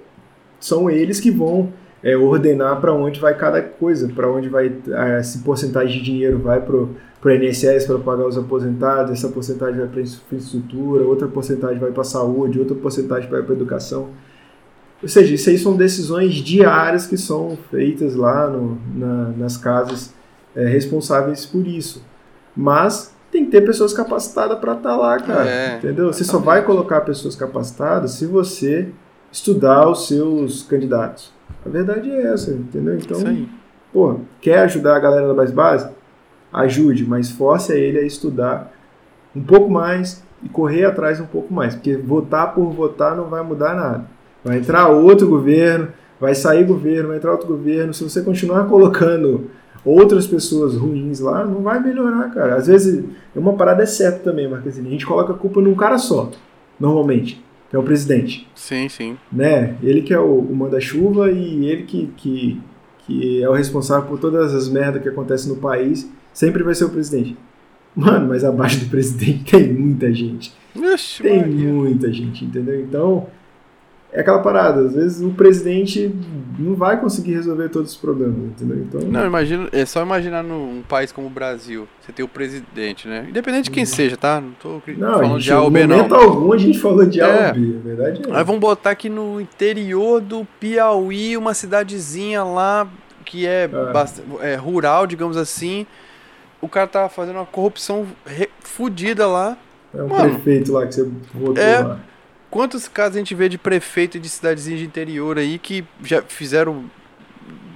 são 0.58 0.90
eles 0.90 1.20
que 1.20 1.30
vão 1.30 1.72
é, 2.04 2.14
ordenar 2.14 2.78
para 2.82 2.92
onde 2.92 3.18
vai 3.18 3.34
cada 3.34 3.62
coisa, 3.62 4.06
para 4.14 4.30
onde 4.30 4.50
vai 4.50 4.70
é, 4.88 5.20
esse 5.20 5.38
porcentagem 5.38 5.96
de 5.96 6.04
dinheiro 6.04 6.38
vai 6.38 6.60
para 6.60 6.76
o 6.76 6.90
INSS 7.24 7.86
para 7.86 7.98
pagar 7.98 8.26
os 8.26 8.36
aposentados, 8.36 9.12
essa 9.12 9.28
porcentagem 9.28 9.78
vai 9.78 9.88
para 9.88 10.02
infraestrutura, 10.02 11.02
outra 11.02 11.26
porcentagem 11.26 11.78
vai 11.78 11.90
para 11.90 12.02
a 12.02 12.04
saúde, 12.04 12.58
outra 12.58 12.76
porcentagem 12.76 13.30
vai 13.30 13.42
para 13.42 13.54
a 13.54 13.56
educação. 13.56 14.10
Ou 15.02 15.08
seja, 15.08 15.34
isso 15.34 15.48
aí 15.48 15.56
são 15.56 15.74
decisões 15.74 16.34
diárias 16.34 17.06
que 17.06 17.16
são 17.16 17.56
feitas 17.70 18.14
lá 18.14 18.48
no, 18.48 18.78
na, 18.94 19.30
nas 19.38 19.56
casas 19.56 20.12
é, 20.54 20.66
responsáveis 20.66 21.46
por 21.46 21.66
isso. 21.66 22.04
Mas 22.54 23.14
tem 23.32 23.46
que 23.46 23.50
ter 23.50 23.62
pessoas 23.62 23.94
capacitadas 23.94 24.58
para 24.58 24.74
estar 24.74 24.90
tá 24.90 24.96
lá, 24.96 25.18
cara. 25.18 25.48
É, 25.48 25.76
entendeu? 25.78 26.12
Você 26.12 26.22
só 26.22 26.38
vai 26.38 26.62
colocar 26.64 27.00
pessoas 27.00 27.34
capacitadas 27.34 28.12
se 28.12 28.26
você 28.26 28.88
estudar 29.32 29.88
os 29.88 30.06
seus 30.06 30.62
candidatos. 30.62 31.32
A 31.64 31.68
verdade 31.68 32.10
é 32.10 32.32
essa, 32.32 32.50
entendeu? 32.50 32.96
Então, 32.96 33.20
pô, 33.92 34.16
quer 34.40 34.58
ajudar 34.60 34.96
a 34.96 35.00
galera 35.00 35.28
da 35.28 35.34
mais 35.34 35.50
base? 35.50 35.88
Ajude, 36.52 37.06
mas 37.06 37.30
force 37.30 37.72
a 37.72 37.76
ele 37.76 37.98
a 37.98 38.02
estudar 38.02 38.72
um 39.34 39.42
pouco 39.42 39.70
mais 39.70 40.22
e 40.42 40.48
correr 40.48 40.84
atrás 40.84 41.20
um 41.20 41.26
pouco 41.26 41.52
mais, 41.52 41.74
porque 41.74 41.96
votar 41.96 42.54
por 42.54 42.70
votar 42.70 43.16
não 43.16 43.24
vai 43.24 43.42
mudar 43.42 43.74
nada. 43.74 44.04
Vai 44.44 44.58
entrar 44.58 44.88
outro 44.88 45.26
governo, 45.26 45.88
vai 46.20 46.34
sair 46.34 46.64
governo, 46.64 47.08
vai 47.08 47.16
entrar 47.16 47.32
outro 47.32 47.48
governo. 47.48 47.94
Se 47.94 48.04
você 48.04 48.20
continuar 48.22 48.66
colocando 48.66 49.50
outras 49.84 50.26
pessoas 50.26 50.76
ruins 50.76 51.20
lá, 51.20 51.44
não 51.44 51.62
vai 51.62 51.80
melhorar, 51.80 52.30
cara. 52.30 52.56
Às 52.56 52.66
vezes, 52.66 53.04
uma 53.34 53.54
parada 53.54 53.82
é 53.82 53.86
certa 53.86 54.18
também, 54.18 54.48
Marquezine. 54.48 54.88
A 54.88 54.92
gente 54.92 55.06
coloca 55.06 55.32
a 55.32 55.36
culpa 55.36 55.60
num 55.60 55.74
cara 55.74 55.98
só, 55.98 56.30
normalmente, 56.78 57.42
que 57.74 57.76
é 57.76 57.80
o 57.80 57.82
presidente. 57.82 58.46
Sim, 58.54 58.88
sim. 58.88 59.16
Né? 59.32 59.74
Ele 59.82 60.00
que 60.02 60.14
é 60.14 60.18
o, 60.20 60.38
o 60.38 60.54
manda-chuva 60.54 61.32
e 61.32 61.66
ele 61.66 61.82
que, 61.82 62.06
que, 62.16 62.60
que 63.04 63.42
é 63.42 63.48
o 63.48 63.52
responsável 63.52 64.08
por 64.08 64.20
todas 64.20 64.54
as 64.54 64.68
merdas 64.68 65.02
que 65.02 65.08
acontecem 65.08 65.52
no 65.52 65.56
país, 65.56 66.08
sempre 66.32 66.62
vai 66.62 66.72
ser 66.72 66.84
o 66.84 66.90
presidente. 66.90 67.36
Mano, 67.96 68.28
mas 68.28 68.44
abaixo 68.44 68.78
do 68.78 68.86
presidente 68.88 69.42
tem 69.50 69.72
muita 69.72 70.14
gente. 70.14 70.52
Ixi, 70.76 71.22
tem 71.24 71.40
Maria. 71.40 71.72
muita 71.72 72.12
gente, 72.12 72.44
entendeu? 72.44 72.80
Então, 72.80 73.26
é 74.14 74.20
aquela 74.20 74.38
parada, 74.38 74.80
às 74.82 74.94
vezes 74.94 75.20
o 75.20 75.30
presidente 75.30 76.14
não 76.56 76.76
vai 76.76 77.00
conseguir 77.00 77.34
resolver 77.34 77.68
todos 77.68 77.90
os 77.90 77.96
problemas, 77.96 78.36
entendeu? 78.36 78.78
Então, 78.78 79.00
não, 79.00 79.26
imagina, 79.26 79.68
é 79.72 79.84
só 79.84 80.02
imaginar 80.02 80.44
num 80.44 80.82
país 80.88 81.10
como 81.10 81.26
o 81.26 81.30
Brasil, 81.30 81.88
você 82.00 82.12
tem 82.12 82.24
o 82.24 82.28
presidente, 82.28 83.08
né? 83.08 83.26
Independente 83.28 83.64
de 83.64 83.70
quem 83.72 83.82
uhum. 83.82 83.88
seja, 83.88 84.16
tá? 84.16 84.40
Não 84.40 84.52
tô 84.52 84.80
não, 84.96 85.14
falando 85.14 85.32
gente, 85.32 85.42
de 85.42 85.52
A 85.52 85.60
ou 85.60 85.68
B, 85.68 85.84
não. 85.84 85.96
momento 85.96 86.14
algum 86.14 86.52
a 86.52 86.58
gente 86.58 86.78
falou 86.78 87.04
de 87.04 87.20
A 87.20 87.26
é. 87.26 87.48
ou 87.48 87.54
B, 87.54 87.76
a 87.76 87.80
verdade 87.80 88.22
é. 88.24 88.36
Aí 88.36 88.44
vamos 88.44 88.60
botar 88.60 88.90
aqui 88.90 89.08
no 89.08 89.40
interior 89.40 90.20
do 90.20 90.46
Piauí, 90.60 91.36
uma 91.36 91.52
cidadezinha 91.52 92.44
lá 92.44 92.88
que 93.24 93.48
é, 93.48 93.68
é. 94.40 94.52
é 94.52 94.54
rural, 94.54 95.08
digamos 95.08 95.36
assim. 95.36 95.86
O 96.60 96.68
cara 96.68 96.86
tá 96.86 97.08
fazendo 97.08 97.36
uma 97.36 97.46
corrupção 97.46 98.06
fodida 98.60 99.26
lá. 99.26 99.58
É 99.92 100.02
um 100.02 100.08
Mano, 100.08 100.34
prefeito 100.34 100.72
lá 100.72 100.86
que 100.86 100.94
você 100.94 101.10
votou 101.34 101.62
é, 101.62 101.78
lá. 101.80 102.00
Quantos 102.54 102.86
casos 102.86 103.16
a 103.16 103.18
gente 103.18 103.34
vê 103.34 103.48
de 103.48 103.58
prefeito 103.58 104.20
de 104.20 104.28
cidadezinha 104.28 104.78
de 104.78 104.84
interior 104.84 105.38
aí 105.38 105.58
que 105.58 105.84
já 106.04 106.22
fizeram 106.22 106.84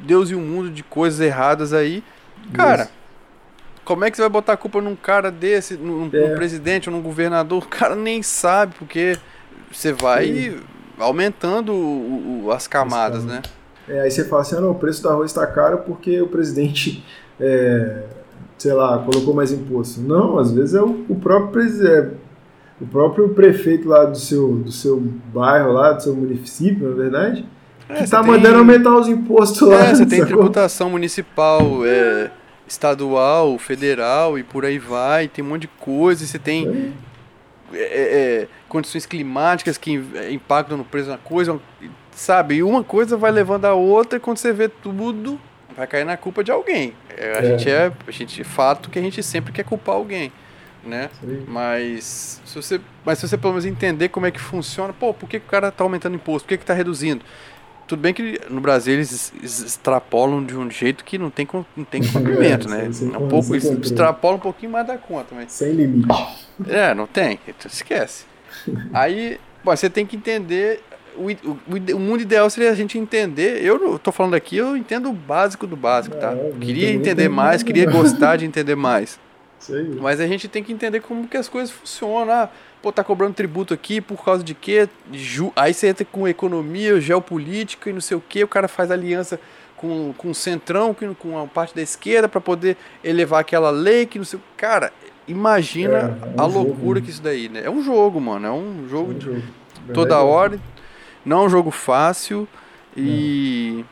Deus 0.06 0.30
e 0.30 0.36
o 0.36 0.38
mundo 0.38 0.70
de 0.70 0.84
coisas 0.84 1.18
erradas 1.18 1.72
aí? 1.72 2.00
Cara, 2.52 2.88
como 3.84 4.04
é 4.04 4.10
que 4.12 4.16
você 4.16 4.22
vai 4.22 4.28
botar 4.28 4.52
a 4.52 4.56
culpa 4.56 4.80
num 4.80 4.94
cara 4.94 5.32
desse, 5.32 5.74
num, 5.74 6.08
é. 6.12 6.28
num 6.28 6.36
presidente 6.36 6.88
ou 6.88 6.94
num 6.94 7.02
governador? 7.02 7.64
O 7.66 7.68
cara 7.68 7.96
nem 7.96 8.22
sabe, 8.22 8.76
porque 8.78 9.18
você 9.68 9.92
vai 9.92 10.26
Sim. 10.26 10.60
aumentando 10.96 11.72
o, 11.72 12.44
o, 12.44 12.52
as 12.52 12.68
camadas, 12.68 13.24
né? 13.24 13.42
É, 13.88 14.02
aí 14.02 14.10
você 14.12 14.26
fala 14.26 14.42
assim, 14.42 14.54
ah, 14.54 14.60
não, 14.60 14.70
o 14.70 14.76
preço 14.76 15.02
do 15.02 15.08
arroz 15.08 15.32
está 15.32 15.44
caro 15.44 15.78
porque 15.78 16.20
o 16.20 16.28
presidente, 16.28 17.04
é, 17.40 18.04
sei 18.56 18.74
lá, 18.74 18.96
colocou 18.98 19.34
mais 19.34 19.50
imposto. 19.50 20.00
Não, 20.00 20.38
às 20.38 20.52
vezes 20.52 20.76
é 20.76 20.80
o, 20.80 21.04
o 21.08 21.16
próprio 21.16 21.50
presidente 21.50 22.27
o 22.80 22.86
próprio 22.86 23.30
prefeito 23.30 23.88
lá 23.88 24.04
do 24.04 24.18
seu, 24.18 24.56
do 24.56 24.70
seu 24.70 24.98
bairro, 25.32 25.72
lá, 25.72 25.92
do 25.92 26.02
seu 26.02 26.14
município, 26.14 26.88
na 26.88 26.94
verdade, 26.94 27.44
é, 27.88 27.94
que 27.94 28.04
está 28.04 28.22
mandando 28.22 28.48
tem... 28.48 28.58
aumentar 28.58 28.96
os 28.96 29.08
impostos 29.08 29.66
lá. 29.66 29.86
É, 29.86 29.94
você 29.94 30.06
tem 30.06 30.24
tributação 30.26 30.90
municipal, 30.90 31.84
é, 31.84 32.30
estadual, 32.66 33.58
federal 33.58 34.38
e 34.38 34.42
por 34.42 34.64
aí 34.64 34.78
vai, 34.78 35.26
tem 35.26 35.44
um 35.44 35.48
monte 35.48 35.62
de 35.62 35.68
coisa, 35.68 36.24
você 36.24 36.38
tem 36.38 36.94
é. 37.72 37.78
é, 37.78 38.42
é 38.42 38.48
condições 38.68 39.06
climáticas 39.06 39.76
que 39.78 40.00
impactam 40.30 40.76
no 40.76 40.84
preço 40.84 41.08
da 41.08 41.18
coisa, 41.18 41.58
sabe? 42.12 42.56
E 42.56 42.62
uma 42.62 42.84
coisa 42.84 43.16
vai 43.16 43.30
levando 43.30 43.64
a 43.64 43.74
outra 43.74 44.18
e 44.18 44.20
quando 44.20 44.36
você 44.36 44.52
vê 44.52 44.68
tudo, 44.68 45.40
vai 45.76 45.86
cair 45.86 46.04
na 46.04 46.16
culpa 46.16 46.44
de 46.44 46.52
alguém. 46.52 46.92
É, 47.16 47.38
a 47.38 47.42
gente 47.42 47.68
é, 47.68 47.90
a 48.06 48.10
gente 48.10 48.44
fato 48.44 48.90
que 48.90 48.98
a 48.98 49.02
gente 49.02 49.20
sempre 49.22 49.52
quer 49.52 49.64
culpar 49.64 49.96
alguém 49.96 50.30
né? 50.88 51.10
Sim. 51.20 51.44
Mas 51.46 52.40
se 52.44 52.54
você, 52.54 52.80
mas 53.04 53.18
se 53.18 53.28
você 53.28 53.36
pelo 53.36 53.52
menos 53.52 53.64
entender 53.64 54.08
como 54.08 54.26
é 54.26 54.30
que 54.30 54.40
funciona, 54.40 54.92
pô, 54.92 55.14
por 55.14 55.28
que, 55.28 55.38
que 55.38 55.46
o 55.46 55.50
cara 55.50 55.68
está 55.68 55.84
aumentando 55.84 56.16
imposto? 56.16 56.46
Por 56.46 56.50
que 56.50 56.58
que 56.58 56.64
tá 56.64 56.74
reduzindo? 56.74 57.24
Tudo 57.86 58.00
bem 58.00 58.12
que 58.12 58.38
no 58.50 58.60
Brasil 58.60 58.94
eles 58.94 59.32
extrapolam 59.42 60.44
de 60.44 60.54
um 60.54 60.70
jeito 60.70 61.04
que 61.04 61.16
não 61.16 61.30
tem, 61.30 61.48
não 61.76 61.84
tem 61.84 62.02
comprimento, 62.06 62.68
é, 62.68 62.70
né? 62.70 62.92
Sem, 62.92 63.08
um 63.08 63.28
pouco, 63.28 63.56
extrapola 63.56 64.36
um 64.36 64.40
pouquinho 64.40 64.72
mais 64.72 64.86
da 64.86 64.98
conta, 64.98 65.34
mas 65.34 65.52
sem 65.52 65.72
limite. 65.72 66.08
É, 66.66 66.94
não 66.94 67.06
tem, 67.06 67.38
então 67.46 67.70
esquece. 67.70 68.24
Aí, 68.92 69.40
bom, 69.64 69.74
você 69.74 69.88
tem 69.88 70.04
que 70.04 70.16
entender 70.16 70.82
o, 71.18 71.30
o, 71.50 71.96
o, 71.96 71.98
mundo 71.98 72.22
ideal 72.22 72.48
seria 72.48 72.70
a 72.70 72.74
gente 72.74 72.98
entender. 72.98 73.62
Eu 73.64 73.98
tô 73.98 74.12
falando 74.12 74.34
aqui, 74.34 74.56
eu 74.56 74.76
entendo 74.76 75.10
o 75.10 75.12
básico 75.12 75.66
do 75.66 75.76
básico, 75.76 76.16
tá? 76.16 76.32
É, 76.32 76.52
queria 76.60 76.90
entender 76.90 77.28
mais, 77.28 77.62
queria 77.62 77.90
gostar 77.90 78.36
de 78.36 78.44
entender 78.44 78.76
mais. 78.76 79.18
Mas 80.00 80.20
a 80.20 80.26
gente 80.26 80.48
tem 80.48 80.62
que 80.62 80.72
entender 80.72 81.00
como 81.00 81.26
que 81.26 81.36
as 81.36 81.48
coisas 81.48 81.70
funcionam. 81.70 82.32
Ah, 82.32 82.48
pô, 82.80 82.92
tá 82.92 83.02
cobrando 83.02 83.34
tributo 83.34 83.74
aqui 83.74 84.00
por 84.00 84.24
causa 84.24 84.42
de 84.42 84.54
quê? 84.54 84.88
Ju... 85.12 85.52
Aí 85.56 85.74
você 85.74 85.88
entra 85.88 86.04
com 86.04 86.28
economia, 86.28 87.00
geopolítica 87.00 87.90
e 87.90 87.92
não 87.92 88.00
sei 88.00 88.16
o 88.16 88.22
quê, 88.26 88.44
o 88.44 88.48
cara 88.48 88.68
faz 88.68 88.90
aliança 88.90 89.40
com, 89.76 90.12
com 90.16 90.30
o 90.30 90.34
centrão, 90.34 90.94
com 91.18 91.38
a 91.38 91.46
parte 91.46 91.74
da 91.74 91.82
esquerda 91.82 92.28
para 92.28 92.40
poder 92.40 92.76
elevar 93.02 93.40
aquela 93.40 93.70
lei 93.70 94.06
que 94.06 94.18
não 94.18 94.24
sei. 94.24 94.38
Cara, 94.56 94.92
imagina 95.26 96.18
é, 96.22 96.38
é 96.38 96.40
um 96.40 96.44
a 96.44 96.46
loucura 96.46 97.00
né? 97.00 97.06
que 97.06 97.10
isso 97.10 97.22
daí, 97.22 97.48
né? 97.48 97.62
É 97.64 97.70
um 97.70 97.82
jogo, 97.82 98.20
mano. 98.20 98.46
É 98.46 98.52
um 98.52 98.88
jogo, 98.88 99.12
é 99.12 99.16
um 99.16 99.20
jogo. 99.20 99.42
de 99.86 99.92
toda 99.92 100.20
hora. 100.20 100.58
Não 101.24 101.42
é 101.42 101.46
um 101.46 101.48
jogo 101.48 101.70
fácil. 101.70 102.48
E 102.96 103.84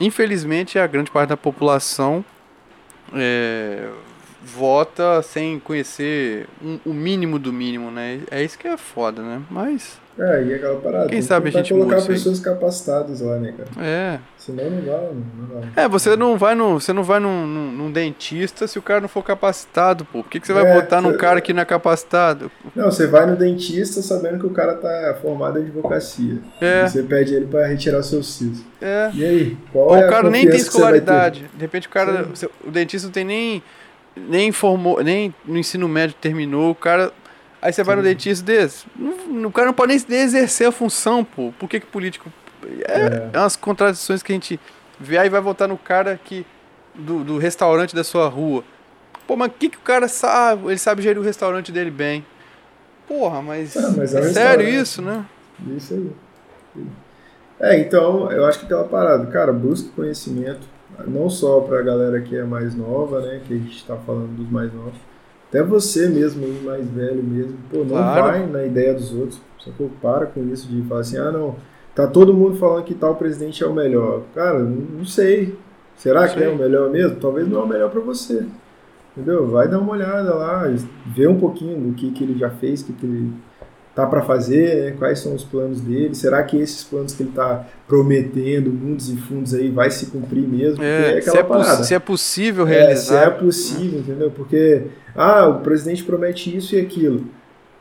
infelizmente 0.00 0.78
a 0.78 0.86
grande 0.86 1.10
parte 1.10 1.28
da 1.28 1.36
população 1.36 2.24
é, 3.14 3.88
vota 4.54 5.22
sem 5.22 5.58
conhecer 5.58 6.46
um, 6.62 6.78
o 6.86 6.92
mínimo 6.92 7.38
do 7.38 7.52
mínimo, 7.52 7.90
né? 7.90 8.20
É 8.30 8.42
isso 8.42 8.58
que 8.58 8.66
é 8.66 8.76
foda, 8.76 9.22
né? 9.22 9.42
Mas. 9.50 9.98
É, 10.18 10.42
e 10.42 10.54
aquela 10.54 10.80
parada. 10.80 11.08
Quem 11.08 11.22
sabe 11.22 11.48
a 11.48 11.52
gente 11.52 11.72
colocar 11.72 12.02
pessoas 12.02 12.40
capacitadas 12.40 13.20
lá, 13.20 13.36
né, 13.36 13.54
cara? 13.56 13.86
É. 13.86 14.18
Senão 14.36 14.68
não 14.68 14.82
vai, 14.82 15.10
não 15.36 15.46
vai. 15.46 15.84
É, 15.84 15.88
você 15.88 16.16
não 16.16 16.36
vai 16.36 16.54
no, 16.56 16.80
você 16.80 16.92
não 16.92 17.04
vai 17.04 17.20
num, 17.20 17.46
num, 17.46 17.70
num 17.70 17.92
dentista 17.92 18.66
se 18.66 18.78
o 18.78 18.82
cara 18.82 19.00
não 19.00 19.08
for 19.08 19.22
capacitado, 19.22 20.04
pô. 20.06 20.22
Por 20.22 20.30
que, 20.30 20.40
que 20.40 20.46
você 20.46 20.52
vai 20.52 20.66
é, 20.66 20.74
votar 20.74 21.00
num 21.00 21.16
cara 21.16 21.40
que 21.40 21.52
não 21.52 21.62
é 21.62 21.64
capacitado? 21.64 22.50
Não, 22.74 22.90
você 22.90 23.06
vai 23.06 23.26
no 23.26 23.36
dentista 23.36 24.02
sabendo 24.02 24.40
que 24.40 24.46
o 24.46 24.50
cara 24.50 24.74
tá 24.74 25.16
formado 25.22 25.58
em 25.58 25.62
advocacia. 25.62 26.38
É. 26.60 26.84
E 26.84 26.88
você 26.88 27.02
pede 27.02 27.34
ele 27.34 27.46
para 27.46 27.66
retirar 27.66 27.98
o 27.98 28.02
seu 28.02 28.22
siso. 28.22 28.64
É. 28.80 29.10
E 29.14 29.24
aí? 29.24 29.56
Qual 29.72 29.88
Ou 29.88 29.96
é 29.96 30.06
o 30.06 30.10
cara 30.10 30.28
nem 30.30 30.48
tem 30.48 30.56
escolaridade. 30.56 31.48
De 31.54 31.60
repente 31.60 31.86
o 31.86 31.90
cara, 31.90 32.26
Sim. 32.34 32.48
o 32.66 32.70
dentista 32.70 33.06
não 33.06 33.12
tem 33.12 33.24
nem 33.24 33.62
nem 34.28 34.52
formou, 34.52 35.02
nem 35.02 35.34
no 35.44 35.58
ensino 35.58 35.88
médio 35.88 36.16
terminou, 36.20 36.70
o 36.70 36.74
cara. 36.74 37.12
Aí 37.60 37.72
você 37.72 37.82
vai 37.82 37.96
no 37.96 38.02
dentista 38.02 38.44
desse. 38.44 38.86
o 38.96 39.50
cara 39.50 39.66
não 39.66 39.74
pode 39.74 40.04
nem 40.08 40.20
exercer 40.20 40.68
a 40.68 40.72
função, 40.72 41.24
pô. 41.24 41.52
Por 41.58 41.68
que, 41.68 41.80
que 41.80 41.86
político. 41.86 42.32
É, 42.86 42.92
é. 42.92 43.30
é 43.32 43.38
umas 43.38 43.56
contradições 43.56 44.22
que 44.22 44.32
a 44.32 44.34
gente 44.34 44.60
vê 44.98 45.18
aí 45.18 45.28
vai 45.28 45.40
votar 45.40 45.68
no 45.68 45.78
cara 45.78 46.18
que. 46.22 46.46
Do, 46.94 47.22
do 47.22 47.38
restaurante 47.38 47.94
da 47.94 48.02
sua 48.02 48.28
rua. 48.28 48.64
Pô, 49.26 49.36
mas 49.36 49.48
o 49.48 49.50
que, 49.52 49.68
que 49.68 49.76
o 49.76 49.82
cara 49.82 50.08
sabe? 50.08 50.66
Ele 50.66 50.78
sabe 50.78 51.00
gerir 51.00 51.20
o 51.20 51.24
restaurante 51.24 51.70
dele 51.70 51.90
bem. 51.90 52.26
Porra, 53.06 53.40
mas. 53.40 53.76
É, 53.76 53.90
mas 53.90 54.14
é, 54.14 54.18
é 54.18 54.22
sério 54.32 54.68
isso, 54.68 55.00
né? 55.00 55.24
Isso 55.76 55.94
aí. 55.94 56.10
É, 57.60 57.78
então, 57.78 58.30
eu 58.32 58.46
acho 58.46 58.60
que 58.60 58.64
aquela 58.66 58.84
parada, 58.84 59.26
cara, 59.26 59.52
busque 59.52 59.88
conhecimento 59.90 60.77
não 61.06 61.30
só 61.30 61.60
para 61.60 61.78
a 61.78 61.82
galera 61.82 62.20
que 62.20 62.36
é 62.36 62.44
mais 62.44 62.74
nova, 62.74 63.20
né, 63.20 63.40
que 63.46 63.54
a 63.54 63.56
gente 63.56 63.76
está 63.76 63.96
falando 63.96 64.36
dos 64.36 64.50
mais 64.50 64.72
novos, 64.72 64.98
até 65.48 65.62
você 65.62 66.08
mesmo, 66.08 66.46
mais 66.64 66.86
velho 66.88 67.22
mesmo, 67.22 67.56
pô, 67.70 67.78
não 67.78 67.88
claro. 67.88 68.22
vai 68.22 68.46
na 68.46 68.64
ideia 68.64 68.92
dos 68.92 69.14
outros, 69.14 69.40
só 69.58 69.70
que 69.70 69.88
para 70.02 70.26
com 70.26 70.42
isso 70.48 70.68
de 70.68 70.82
falar 70.82 71.00
assim, 71.00 71.16
ah, 71.16 71.30
não, 71.30 71.56
tá 71.94 72.06
todo 72.06 72.34
mundo 72.34 72.56
falando 72.56 72.84
que 72.84 72.94
tal 72.94 73.16
presidente 73.16 73.62
é 73.62 73.66
o 73.66 73.72
melhor. 73.72 74.22
Cara, 74.34 74.58
não 74.60 75.04
sei. 75.04 75.56
Será 75.96 76.22
não 76.22 76.28
que 76.28 76.38
sei. 76.38 76.44
é 76.44 76.50
o 76.50 76.56
melhor 76.56 76.90
mesmo? 76.90 77.16
Talvez 77.16 77.48
não 77.48 77.60
é 77.60 77.64
o 77.64 77.66
melhor 77.66 77.90
para 77.90 78.00
você. 78.00 78.46
Entendeu? 79.16 79.48
Vai 79.48 79.66
dar 79.66 79.80
uma 79.80 79.92
olhada 79.92 80.32
lá, 80.34 80.64
ver 81.06 81.28
um 81.28 81.38
pouquinho 81.38 81.80
do 81.80 81.94
que, 81.94 82.12
que 82.12 82.22
ele 82.22 82.38
já 82.38 82.50
fez, 82.50 82.82
que, 82.82 82.92
que 82.92 83.04
ele 83.04 83.32
tá 83.98 84.06
para 84.06 84.22
fazer, 84.22 84.84
né? 84.84 84.94
quais 84.96 85.18
são 85.18 85.34
os 85.34 85.42
planos 85.42 85.80
dele, 85.80 86.14
será 86.14 86.40
que 86.44 86.56
esses 86.56 86.84
planos 86.84 87.12
que 87.14 87.24
ele 87.24 87.30
está 87.30 87.66
prometendo, 87.88 88.70
mundos 88.72 89.10
e 89.10 89.16
fundos 89.16 89.52
aí, 89.52 89.70
vai 89.70 89.90
se 89.90 90.06
cumprir 90.06 90.46
mesmo? 90.46 90.80
É, 90.80 91.18
é 91.18 91.20
se, 91.20 91.36
é 91.36 91.82
se, 91.82 91.94
é 91.94 91.98
possível 91.98 92.64
realizar. 92.64 92.92
É, 92.92 92.96
se 92.96 93.26
é 93.26 93.30
possível, 93.30 93.98
entendeu? 93.98 94.30
Porque, 94.30 94.82
ah, 95.16 95.48
o 95.48 95.60
presidente 95.62 96.04
promete 96.04 96.56
isso 96.56 96.76
e 96.76 96.80
aquilo, 96.80 97.24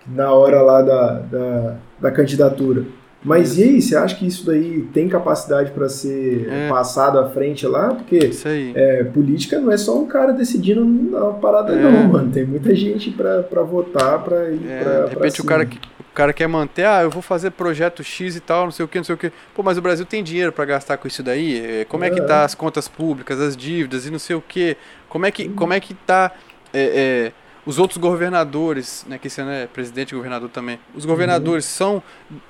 na 0.07 0.31
hora 0.31 0.59
lá 0.63 0.81
da, 0.81 1.19
da, 1.19 1.75
da 2.01 2.11
candidatura. 2.11 2.83
Mas 3.23 3.51
isso. 3.51 3.61
e 3.61 3.63
aí, 3.63 3.81
você 3.81 3.95
acha 3.95 4.15
que 4.15 4.25
isso 4.25 4.43
daí 4.43 4.87
tem 4.91 5.07
capacidade 5.07 5.69
para 5.69 5.87
ser 5.87 6.47
é. 6.49 6.67
passado 6.67 7.19
à 7.19 7.29
frente 7.29 7.67
lá? 7.67 7.93
Porque 7.93 8.31
é, 8.73 9.03
política 9.03 9.59
não 9.59 9.71
é 9.71 9.77
só 9.77 9.99
um 9.99 10.07
cara 10.07 10.31
decidindo 10.31 10.83
uma 10.83 11.33
parada, 11.33 11.73
é. 11.73 11.79
não, 11.79 12.07
mano. 12.07 12.31
Tem 12.31 12.43
muita 12.43 12.73
gente 12.73 13.11
para 13.11 13.61
votar, 13.61 14.23
para 14.23 14.49
ir 14.49 14.67
é. 14.67 14.79
pra, 14.81 15.05
De 15.05 15.13
repente 15.13 15.41
o 15.41 15.45
cara 15.45 15.63
que 15.63 15.77
cara 16.17 16.33
quer 16.33 16.47
manter, 16.47 16.83
ah, 16.87 17.03
eu 17.03 17.11
vou 17.11 17.21
fazer 17.21 17.51
projeto 17.51 18.03
X 18.03 18.35
e 18.35 18.39
tal, 18.39 18.65
não 18.65 18.71
sei 18.71 18.83
o 18.83 18.87
que, 18.87 18.97
não 18.97 19.03
sei 19.03 19.13
o 19.13 19.17
que. 19.19 19.31
Pô, 19.53 19.61
mas 19.61 19.77
o 19.77 19.81
Brasil 19.83 20.03
tem 20.03 20.23
dinheiro 20.23 20.51
para 20.51 20.65
gastar 20.65 20.97
com 20.97 21.07
isso 21.07 21.21
daí? 21.21 21.81
É, 21.81 21.85
como 21.85 22.03
é 22.03 22.09
que 22.09 22.19
tá 22.21 22.43
as 22.43 22.55
contas 22.55 22.87
públicas, 22.87 23.39
as 23.39 23.55
dívidas 23.55 24.07
e 24.07 24.09
não 24.09 24.17
sei 24.17 24.35
o 24.35 24.41
que? 24.41 24.75
Como 25.07 25.27
é 25.27 25.31
que, 25.31 25.47
como 25.49 25.73
é 25.73 25.79
que 25.79 25.93
tá 25.93 26.31
é, 26.73 27.29
é, 27.29 27.31
os 27.67 27.77
outros 27.77 27.99
governadores, 27.99 29.05
né, 29.07 29.19
que 29.19 29.27
esse 29.27 29.39
ano 29.39 29.51
é 29.51 29.67
presidente 29.67 30.13
e 30.13 30.15
governador 30.15 30.49
também, 30.49 30.79
os 30.95 31.05
governadores 31.05 31.65
uhum. 31.65 32.01
são 32.01 32.03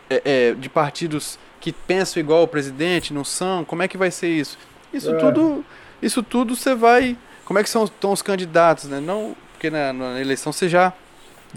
é, 0.09 0.21
é, 0.23 0.53
de 0.53 0.69
partidos 0.69 1.37
que 1.59 1.73
pensam 1.73 2.21
igual 2.21 2.43
o 2.43 2.47
presidente, 2.47 3.13
não 3.13 3.25
são? 3.25 3.65
Como 3.65 3.83
é 3.83 3.87
que 3.89 3.97
vai 3.97 4.11
ser 4.11 4.29
isso? 4.29 4.57
Isso 4.93 5.13
é. 5.13 5.17
tudo, 5.17 5.65
isso 6.01 6.23
tudo 6.23 6.55
você 6.55 6.73
vai... 6.73 7.17
Como 7.43 7.59
é 7.59 7.63
que 7.63 7.69
são, 7.69 7.83
estão 7.83 8.13
os 8.13 8.21
candidatos, 8.21 8.85
né? 8.85 9.01
Não, 9.01 9.35
porque 9.51 9.69
na, 9.69 9.91
na 9.91 10.21
eleição 10.21 10.53
você 10.53 10.69
já 10.69 10.93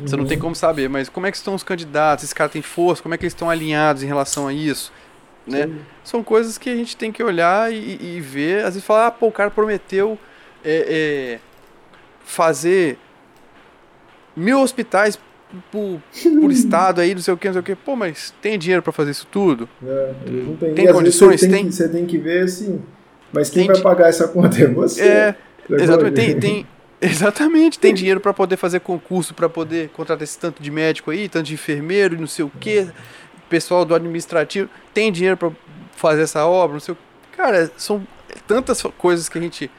você 0.00 0.16
não 0.16 0.26
tem 0.26 0.38
como 0.38 0.54
saber, 0.54 0.88
mas 0.88 1.08
como 1.08 1.26
é 1.26 1.30
que 1.30 1.36
estão 1.36 1.54
os 1.54 1.62
candidatos? 1.62 2.24
Esses 2.24 2.34
caras 2.34 2.52
têm 2.52 2.62
força? 2.62 3.02
Como 3.02 3.14
é 3.14 3.18
que 3.18 3.24
eles 3.24 3.32
estão 3.32 3.50
alinhados 3.50 4.02
em 4.02 4.06
relação 4.06 4.46
a 4.46 4.52
isso? 4.52 4.92
Né? 5.46 5.68
São 6.04 6.22
coisas 6.22 6.58
que 6.58 6.70
a 6.70 6.74
gente 6.74 6.96
tem 6.96 7.10
que 7.10 7.22
olhar 7.22 7.72
e, 7.72 7.98
e 8.00 8.20
ver. 8.20 8.58
Às 8.58 8.74
vezes 8.74 8.84
falar, 8.84 9.08
ah, 9.08 9.10
pô, 9.10 9.28
o 9.28 9.32
cara 9.32 9.50
prometeu 9.50 10.18
é, 10.64 11.38
é, 11.38 11.38
fazer 12.24 12.98
mil 14.36 14.60
hospitais 14.60 15.18
por, 15.70 16.00
por 16.40 16.52
estado 16.52 17.00
aí, 17.00 17.14
não 17.14 17.22
sei 17.22 17.34
o 17.34 17.36
que, 17.36 17.48
não 17.48 17.54
sei 17.54 17.60
o 17.60 17.64
que. 17.64 17.74
Pô, 17.74 17.96
mas 17.96 18.32
tem 18.40 18.58
dinheiro 18.58 18.82
para 18.82 18.92
fazer 18.92 19.10
isso 19.10 19.26
tudo? 19.30 19.68
É, 19.84 20.14
tem, 20.58 20.74
tem 20.74 20.92
condições? 20.92 21.40
Você 21.40 21.48
tem, 21.48 21.62
tem, 21.62 21.72
você 21.72 21.88
tem 21.88 22.06
que 22.06 22.18
ver 22.18 22.44
assim. 22.44 22.80
Mas 23.32 23.50
quem 23.50 23.66
tem 23.66 23.74
vai 23.74 23.82
pagar 23.82 24.08
essa 24.08 24.28
conta 24.28 24.60
é 24.62 24.66
você. 24.66 25.02
É, 25.02 25.34
exatamente. 25.70 26.14
Tem, 26.14 26.38
tem, 26.38 26.66
Exatamente, 27.00 27.78
tem 27.78 27.92
dinheiro 27.94 28.20
para 28.20 28.32
poder 28.32 28.56
fazer 28.56 28.80
concurso, 28.80 29.34
para 29.34 29.48
poder 29.48 29.88
contratar 29.90 30.22
esse 30.22 30.38
tanto 30.38 30.62
de 30.62 30.70
médico 30.70 31.10
aí, 31.10 31.28
tanto 31.28 31.46
de 31.46 31.54
enfermeiro, 31.54 32.18
não 32.18 32.26
sei 32.26 32.44
o 32.44 32.52
quê, 32.60 32.88
pessoal 33.48 33.84
do 33.84 33.94
administrativo, 33.94 34.68
tem 34.92 35.10
dinheiro 35.10 35.36
para 35.36 35.50
fazer 35.96 36.22
essa 36.22 36.46
obra, 36.46 36.74
não 36.74 36.80
sei 36.80 36.94
o 36.94 36.98
Cara, 37.40 37.70
são 37.78 38.06
tantas 38.46 38.82
coisas 38.98 39.28
que 39.28 39.38
a 39.38 39.40
gente 39.40 39.70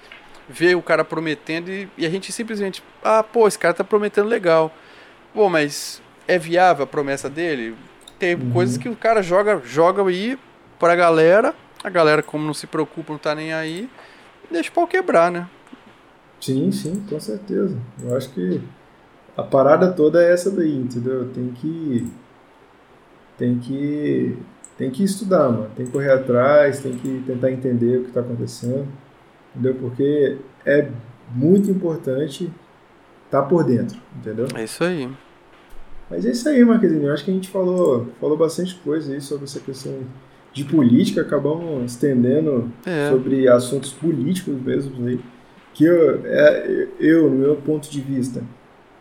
vê 0.49 0.73
o 0.73 0.81
cara 0.81 1.05
prometendo 1.05 1.69
e, 1.69 1.87
e, 1.97 2.05
a 2.07 2.09
gente 2.09 2.31
simplesmente, 2.31 2.83
ah, 3.03 3.21
pô, 3.21 3.47
esse 3.47 3.59
cara 3.59 3.73
tá 3.73 3.83
prometendo 3.83 4.27
legal. 4.27 4.73
Pô, 5.31 5.47
mas 5.47 6.01
é 6.27 6.39
viável 6.39 6.83
a 6.83 6.87
promessa 6.87 7.29
dele? 7.29 7.75
Tem 8.17 8.33
uhum. 8.33 8.51
coisas 8.51 8.77
que 8.77 8.89
o 8.89 8.95
cara 8.95 9.21
joga, 9.21 9.61
joga 9.63 10.03
aí 10.03 10.39
pra 10.79 10.95
galera, 10.95 11.53
a 11.83 11.89
galera 11.89 12.23
como 12.23 12.43
não 12.43 12.53
se 12.53 12.65
preocupa, 12.65 13.13
não 13.13 13.19
tá 13.19 13.35
nem 13.35 13.53
aí, 13.53 13.87
deixa 14.49 14.69
o 14.69 14.73
pau 14.73 14.87
quebrar, 14.87 15.31
né? 15.31 15.47
Sim, 16.41 16.71
sim, 16.71 17.03
com 17.07 17.19
certeza. 17.19 17.77
Eu 18.03 18.17
acho 18.17 18.29
que 18.31 18.59
a 19.37 19.43
parada 19.43 19.91
toda 19.91 20.21
é 20.21 20.33
essa 20.33 20.49
daí, 20.49 20.75
entendeu? 20.75 21.29
Tem 21.29 21.51
que 21.51 22.11
tem 23.37 23.59
que 23.59 24.37
tem 24.77 24.89
que 24.89 25.03
estudar, 25.03 25.49
mano. 25.49 25.69
Tem 25.75 25.85
que 25.85 25.91
correr 25.91 26.11
atrás, 26.11 26.79
tem 26.79 26.93
que 26.93 27.23
tentar 27.27 27.51
entender 27.51 27.99
o 27.99 28.01
que 28.01 28.09
está 28.09 28.21
acontecendo, 28.21 28.87
entendeu? 29.51 29.75
Porque 29.75 30.37
é 30.65 30.89
muito 31.33 31.69
importante 31.69 32.51
estar 33.25 33.43
tá 33.43 33.47
por 33.47 33.63
dentro, 33.63 33.99
entendeu? 34.17 34.47
É 34.55 34.63
isso 34.63 34.83
aí. 34.83 35.07
Mas 36.09 36.25
é 36.25 36.31
isso 36.31 36.49
aí, 36.49 36.65
Marquezinho. 36.65 37.03
Eu 37.03 37.13
acho 37.13 37.23
que 37.23 37.31
a 37.31 37.33
gente 37.33 37.49
falou, 37.49 38.07
falou 38.19 38.35
bastante 38.35 38.75
coisa 38.75 39.13
aí 39.13 39.21
sobre 39.21 39.45
essa 39.45 39.59
questão 39.59 39.93
de 40.51 40.65
política, 40.65 41.21
acabamos 41.21 41.93
estendendo 41.93 42.69
é. 42.85 43.09
sobre 43.09 43.47
assuntos 43.47 43.93
políticos 43.93 44.59
mesmo 44.61 45.07
aí 45.07 45.19
que 45.73 45.85
eu, 45.85 46.21
é, 46.25 46.87
eu, 46.99 47.29
no 47.29 47.37
meu 47.37 47.55
ponto 47.55 47.89
de 47.89 48.01
vista, 48.01 48.43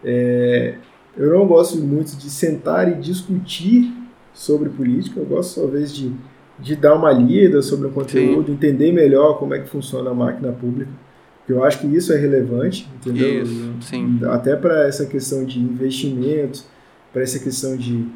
é, 0.05 0.75
eu 1.17 1.31
não 1.31 1.47
gosto 1.47 1.79
muito 1.79 2.17
de 2.17 2.31
sentar 2.31 2.91
e 2.91 2.95
discutir 2.95 3.93
sobre 4.33 4.69
política, 4.69 5.21
eu 5.21 5.27
gosto 5.27 5.61
talvez 5.61 5.95
de, 5.95 6.13
de 6.59 6.77
dar 6.77 6.95
uma 6.95 7.13
lida 7.13 7.61
sobre 7.63 7.89
o 7.89 7.91
conteúdo, 7.91 8.47
Sim. 8.47 8.53
entender 8.53 8.93
melhor 8.93 9.39
como 9.39 9.55
é 9.55 9.59
que 9.59 9.69
funciona 9.69 10.11
a 10.11 10.15
máquina 10.15 10.53
pública, 10.53 10.91
eu 11.49 11.65
acho 11.65 11.81
que 11.81 11.87
isso 11.89 12.13
é 12.13 12.17
relevante, 12.17 12.89
entendeu? 12.95 13.43
Isso, 13.43 13.75
sim. 13.81 14.21
Até 14.27 14.55
para 14.55 14.87
essa 14.87 15.05
questão 15.05 15.45
de 15.45 15.59
investimentos, 15.59 16.65
para 17.13 17.23
essa 17.23 17.41
questão 17.41 17.77
de 17.77 18.07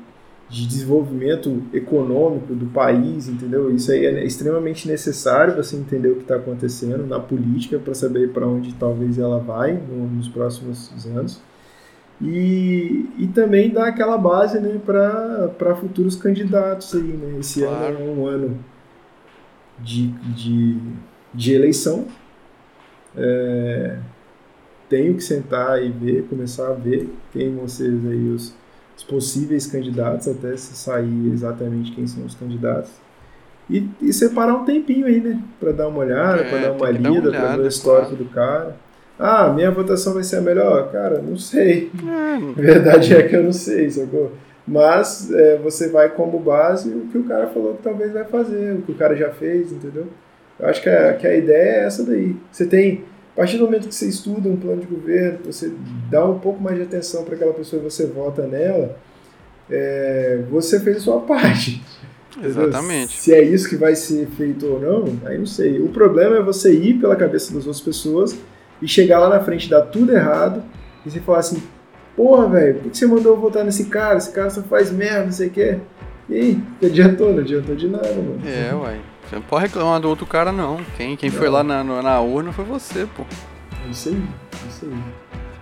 de 0.49 0.67
desenvolvimento 0.67 1.63
econômico 1.73 2.55
do 2.55 2.67
país, 2.67 3.29
entendeu? 3.29 3.75
Isso 3.75 3.91
aí 3.91 4.05
é 4.07 4.25
extremamente 4.25 4.87
necessário 4.87 5.57
você 5.57 5.75
entender 5.77 6.09
o 6.11 6.17
que 6.17 6.23
está 6.23 6.37
acontecendo 6.37 7.07
na 7.07 7.19
política 7.19 7.79
para 7.79 7.95
saber 7.95 8.31
para 8.31 8.47
onde 8.47 8.73
talvez 8.75 9.19
ela 9.19 9.39
vai 9.39 9.73
nos 9.73 10.29
próximos 10.29 10.91
anos. 11.07 11.41
E, 12.23 13.07
e 13.19 13.27
também 13.29 13.71
dar 13.71 13.89
aquela 13.89 14.17
base 14.17 14.61
né, 14.61 14.81
para 14.85 15.75
futuros 15.75 16.15
candidatos 16.15 16.95
aí, 16.95 17.03
né? 17.03 17.39
Esse 17.41 17.63
Claro. 17.63 17.97
ano 17.97 17.99
é 17.99 18.03
um 18.13 18.27
ano 18.27 18.59
de, 19.81 20.09
de, 20.09 20.79
de 21.35 21.53
eleição. 21.53 22.05
É, 23.17 23.99
tenho 24.89 25.15
que 25.15 25.23
sentar 25.25 25.83
e 25.83 25.91
ver, 25.91 26.25
começar 26.29 26.69
a 26.69 26.75
ver 26.75 27.09
quem 27.33 27.55
vão 27.55 27.67
ser 27.67 27.91
aí 27.91 28.29
os, 28.29 28.55
os 28.97 29.03
possíveis 29.05 29.67
candidatos, 29.67 30.29
até 30.29 30.57
se 30.57 30.75
sair 30.77 31.31
exatamente 31.33 31.93
quem 31.93 32.07
são 32.07 32.25
os 32.25 32.35
candidatos. 32.35 32.91
E, 33.69 33.89
e 34.01 34.13
separar 34.13 34.55
um 34.55 34.65
tempinho 34.65 35.07
aí, 35.07 35.21
né? 35.21 35.41
Para 35.59 35.73
dar 35.73 35.89
uma 35.89 35.99
olhada, 36.01 36.43
É, 36.43 36.51
para 36.51 36.59
dar 36.59 36.73
uma 36.73 36.91
lida, 36.91 37.31
para 37.31 37.57
ver 37.57 37.63
o 37.63 37.67
histórico 37.67 38.11
claro. 38.11 38.25
do 38.25 38.31
cara. 38.31 38.77
Ah, 39.19 39.49
minha 39.49 39.71
votação 39.71 40.13
vai 40.15 40.23
ser 40.25 40.37
a 40.37 40.41
melhor? 40.41 40.91
Cara, 40.93 41.23
não 41.23 41.37
sei. 41.37 41.91
É, 42.07 42.35
A 42.61 42.61
verdade 42.61 43.15
é 43.15 43.23
que 43.23 43.35
eu 43.35 43.43
não 43.43 43.53
sei, 43.53 43.89
sacou? 43.91 44.33
Mas 44.67 45.31
é, 45.33 45.57
você 45.59 45.89
vai 45.89 46.09
como 46.11 46.39
base 46.39 46.89
o 46.91 47.07
que 47.09 47.19
o 47.19 47.25
cara 47.25 47.47
falou 47.49 47.75
que 47.75 47.83
talvez 47.83 48.13
vai 48.13 48.25
fazer, 48.25 48.75
o 48.75 48.83
que 48.83 48.93
o 48.93 48.95
cara 48.95 49.15
já 49.15 49.31
fez, 49.31 49.73
entendeu? 49.73 50.07
Eu 50.59 50.69
acho 50.69 50.83
que 50.83 50.89
a, 50.89 51.15
que 51.15 51.27
a 51.27 51.35
ideia 51.35 51.81
é 51.81 51.85
essa 51.85 52.05
daí. 52.05 52.35
Você 52.51 52.67
tem, 52.67 53.05
a 53.35 53.37
partir 53.37 53.59
do 53.59 53.64
momento 53.64 53.88
que 53.88 53.94
você 53.94 54.09
estuda 54.09 54.49
um 54.49 54.57
plano 54.57 54.81
de 54.81 54.87
governo, 54.87 55.40
você 55.44 55.73
dá 56.09 56.25
um 56.25 56.38
pouco 56.38 56.62
mais 56.62 56.77
de 56.77 56.83
atenção 56.83 57.25
para 57.25 57.35
aquela 57.35 57.53
pessoa 57.53 57.83
e 57.83 57.85
você 57.85 58.07
vota 58.07 58.47
nela, 58.47 58.97
é, 59.68 60.44
você 60.49 60.79
fez 60.79 60.99
a 60.99 61.01
sua 61.01 61.20
parte. 61.20 61.83
exatamente. 62.40 63.20
Se 63.20 63.35
é 63.35 63.42
isso 63.42 63.68
que 63.68 63.75
vai 63.75 63.97
ser 63.97 64.29
feito 64.37 64.64
ou 64.66 64.81
não, 64.81 65.18
aí 65.29 65.37
não 65.37 65.47
sei. 65.47 65.81
O 65.81 65.88
problema 65.88 66.37
é 66.37 66.42
você 66.42 66.73
ir 66.73 66.94
pela 67.01 67.16
cabeça 67.16 67.53
das 67.53 67.66
outras 67.66 67.81
pessoas 67.81 68.38
e 68.81 68.87
chegar 68.87 69.18
lá 69.18 69.29
na 69.29 69.40
frente 69.40 69.66
e 69.66 69.70
dar 69.70 69.83
tudo 69.83 70.12
errado 70.12 70.62
e 71.05 71.11
você 71.11 71.18
falar 71.18 71.40
assim, 71.40 71.61
porra, 72.16 72.49
velho, 72.49 72.81
por 72.81 72.92
que 72.92 72.99
você 72.99 73.07
mandou 73.07 73.35
eu 73.35 73.40
votar 73.40 73.64
nesse 73.64 73.87
cara? 73.87 74.16
Esse 74.16 74.31
cara 74.31 74.49
só 74.49 74.62
faz 74.62 74.92
merda, 74.92 75.25
não 75.25 75.33
sei 75.33 75.49
o 75.49 75.51
quê. 75.51 75.79
E 76.29 76.35
aí, 76.35 76.62
adiantou? 76.83 77.33
Não 77.33 77.40
adiantou 77.40 77.75
de 77.75 77.88
nada, 77.88 78.14
mano. 78.14 78.40
É, 78.47 78.73
uai. 78.73 79.01
Você 79.35 79.40
não 79.40 79.42
pode 79.42 79.62
reclamar 79.66 80.01
do 80.01 80.09
outro 80.09 80.25
cara, 80.27 80.53
não. 80.53 80.77
Quem, 80.97 81.16
quem 81.16 81.29
foi 81.29 81.47
Não. 81.49 81.55
lá 81.55 81.64
na, 81.64 81.83
na 81.83 82.20
urna 82.20 82.53
foi 82.53 82.64
você, 82.64 83.05
pô. 83.16 83.25
É 83.85 83.90
isso 83.90 84.09
aí, 84.11 84.23
é 84.64 84.68
isso 84.68 84.85
aí. 84.87 85.03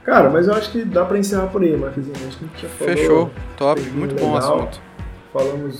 Cara, 0.04 0.28
mas 0.28 0.46
eu 0.46 0.54
acho 0.54 0.70
que 0.72 0.84
dá 0.84 1.06
pra 1.06 1.18
encerrar 1.18 1.46
por 1.46 1.62
aí, 1.62 1.74
Marquezinho. 1.74 2.14
Acho 2.28 2.38
que 2.38 2.44
a 2.44 2.48
gente 2.48 2.62
já 2.62 2.68
falou. 2.68 2.94
Fechou. 2.94 3.30
Top. 3.56 3.80
Foi 3.80 3.92
Muito 3.92 4.14
bom 4.16 4.32
o 4.32 4.34
legal. 4.34 4.56
assunto. 4.58 4.80
Falamos 5.32 5.78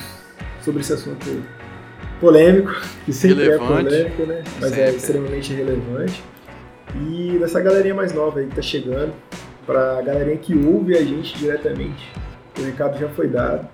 sobre 0.62 0.80
esse 0.80 0.92
assunto 0.94 1.42
polêmico, 2.18 2.72
que 3.04 3.12
sempre 3.12 3.44
Relevante. 3.44 3.94
é 3.94 4.04
polêmico, 4.04 4.22
né? 4.22 4.42
Mas 4.58 4.72
é 4.72 4.76
Sempre. 4.76 4.96
extremamente 4.96 5.52
relevante. 5.52 6.24
E 6.96 7.36
dessa 7.40 7.60
galerinha 7.60 7.94
mais 7.94 8.14
nova 8.14 8.40
aí 8.40 8.46
que 8.46 8.54
tá 8.56 8.62
chegando, 8.62 9.12
pra 9.66 10.00
galerinha 10.00 10.38
que 10.38 10.54
ouve 10.56 10.96
a 10.96 11.04
gente 11.04 11.36
diretamente, 11.36 12.10
o 12.58 12.62
recado 12.62 12.98
já 12.98 13.08
foi 13.10 13.28
dado. 13.28 13.68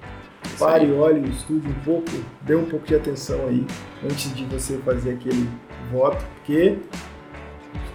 Pare, 0.58 0.84
aí. 0.84 0.92
olhe, 0.92 1.28
estude 1.30 1.68
um 1.68 1.84
pouco, 1.84 2.10
dê 2.42 2.54
um 2.54 2.64
pouco 2.64 2.86
de 2.86 2.94
atenção 2.94 3.46
aí 3.48 3.64
antes 4.04 4.34
de 4.34 4.44
você 4.44 4.78
fazer 4.78 5.12
aquele 5.12 5.48
voto, 5.92 6.24
porque 6.36 6.76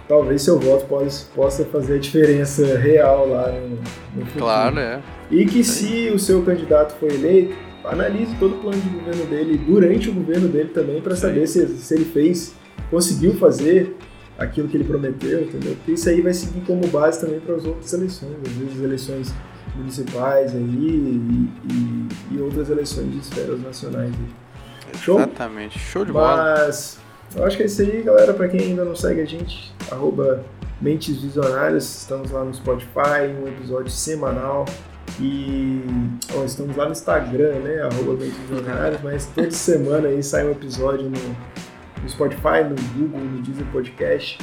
talvez 0.08 0.42
seu 0.42 0.58
voto 0.58 0.86
possa, 0.86 1.26
possa 1.34 1.64
fazer 1.64 1.94
a 1.94 1.98
diferença 1.98 2.78
real 2.78 3.28
lá 3.28 3.50
no, 3.50 3.70
no 3.70 4.26
futuro. 4.26 4.44
Claro, 4.44 4.78
é. 4.78 5.00
E 5.30 5.44
que 5.46 5.64
se 5.64 6.10
o 6.14 6.18
seu 6.18 6.42
candidato 6.42 6.94
for 6.98 7.10
eleito, 7.10 7.54
analise 7.84 8.34
todo 8.36 8.56
o 8.56 8.58
plano 8.58 8.80
de 8.80 8.88
governo 8.88 9.26
dele 9.26 9.58
durante 9.58 10.08
o 10.08 10.12
governo 10.12 10.48
dele 10.48 10.70
também 10.70 11.00
para 11.00 11.14
saber 11.16 11.46
se, 11.46 11.66
se 11.68 11.94
ele 11.94 12.04
fez, 12.04 12.54
conseguiu 12.90 13.34
fazer 13.34 13.94
aquilo 14.38 14.68
que 14.68 14.76
ele 14.76 14.84
prometeu, 14.84 15.42
entendeu? 15.42 15.74
Porque 15.76 15.92
isso 15.92 16.08
aí 16.08 16.20
vai 16.20 16.32
seguir 16.32 16.60
como 16.62 16.86
base 16.88 17.20
também 17.20 17.40
para 17.40 17.54
as 17.54 17.64
outras 17.64 17.92
eleições, 17.92 18.32
às 18.44 18.52
vezes 18.52 18.82
eleições 18.82 19.34
municipais 19.74 20.54
aí 20.54 20.60
e, 20.60 21.50
e- 21.72 22.08
e 22.36 22.40
outras 22.40 22.70
eleições 22.70 23.10
de 23.10 23.18
esferas 23.18 23.60
nacionais. 23.62 24.10
aí. 24.12 24.96
Show? 24.98 25.18
Exatamente. 25.18 25.78
Show 25.78 26.04
de 26.04 26.12
bola. 26.12 26.64
Mas 26.66 26.98
eu 27.34 27.44
acho 27.44 27.56
que 27.56 27.62
é 27.64 27.66
isso 27.66 27.82
aí, 27.82 28.02
galera. 28.02 28.32
Pra 28.34 28.48
quem 28.48 28.60
ainda 28.60 28.84
não 28.84 28.94
segue 28.94 29.20
a 29.20 29.24
gente, 29.24 29.72
arroba 29.90 30.44
Mentes 30.80 31.20
Visionárias, 31.20 32.00
estamos 32.02 32.30
lá 32.30 32.44
no 32.44 32.54
Spotify, 32.54 33.26
um 33.42 33.48
episódio 33.48 33.90
semanal. 33.90 34.64
E 35.20 35.82
ó, 36.36 36.44
estamos 36.44 36.76
lá 36.76 36.86
no 36.86 36.92
Instagram, 36.92 37.54
né? 37.60 37.82
Arroba 37.82 38.12
Mentes 38.14 38.36
Visionárias, 38.48 39.00
mas 39.04 39.26
toda 39.26 39.50
semana 39.50 40.08
aí 40.08 40.22
sai 40.22 40.46
um 40.46 40.50
episódio 40.52 41.04
no, 41.04 42.02
no 42.02 42.08
Spotify, 42.08 42.62
no 42.68 42.74
Google, 42.98 43.20
no 43.20 43.42
Deezer 43.42 43.66
Podcast, 43.66 44.38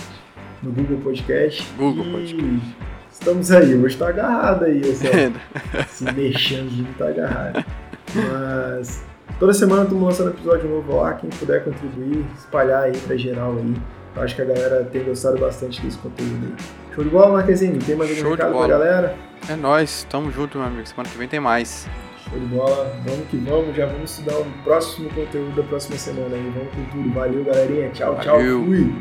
no 0.62 0.72
Google 0.72 0.98
Podcast. 1.00 1.66
Google 1.78 2.06
E 2.06 2.12
Podcast. 2.12 2.76
Estamos 3.22 3.52
aí, 3.52 3.76
hoje 3.76 3.98
tá 3.98 4.10
agarrado 4.10 4.66
aí, 4.66 4.82
esse, 4.82 5.06
se 5.90 6.04
mexendo, 6.12 6.70
de 6.72 6.84
tá 6.96 7.08
agarrado. 7.08 7.64
Mas 8.16 9.04
toda 9.40 9.54
semana 9.54 9.84
estamos 9.84 10.04
lançando 10.04 10.32
episódio 10.32 10.68
novo 10.68 11.00
lá. 11.00 11.14
Quem 11.14 11.30
puder 11.30 11.64
contribuir, 11.64 12.26
espalhar 12.36 12.82
aí 12.82 12.98
pra 12.98 13.16
geral 13.16 13.56
aí. 13.60 13.76
Eu 14.16 14.24
acho 14.24 14.36
que 14.36 14.42
a 14.42 14.46
galera 14.46 14.90
tem 14.92 15.04
gostado 15.04 15.38
bastante 15.38 15.80
desse 15.84 16.00
conteúdo 16.00 16.48
aí. 16.48 16.66
Show 16.96 17.04
de 17.04 17.12
bola, 17.12 17.34
Marquezinho? 17.34 17.78
Tem 17.86 17.96
mais 17.96 18.10
algum 18.10 18.22
Show 18.24 18.32
recado 18.32 18.58
pra 18.58 18.68
galera? 18.68 19.16
É 19.48 19.56
nóis. 19.56 20.04
Tamo 20.10 20.32
junto, 20.32 20.58
meu 20.58 20.66
amigo. 20.66 20.88
Semana 20.88 21.08
que 21.08 21.18
vem 21.20 21.28
tem 21.28 21.40
mais. 21.40 21.88
Show 22.28 22.40
de 22.40 22.46
bola. 22.48 22.92
Vamos 23.06 23.28
que 23.30 23.38
vamos. 23.38 23.76
Já 23.76 23.86
vamos 23.86 24.10
estudar 24.18 24.40
o 24.40 24.46
próximo 24.64 25.10
conteúdo 25.12 25.56
da 25.56 25.62
próxima 25.62 25.96
semana 25.96 26.36
aí. 26.36 26.54
Vamos 26.56 26.74
com 26.74 26.84
tudo. 26.86 27.14
Valeu, 27.14 27.44
galerinha. 27.44 27.92
Tchau, 27.92 28.18
tchau. 28.20 28.38
Valeu. 28.38 28.66
Fui. 28.66 28.96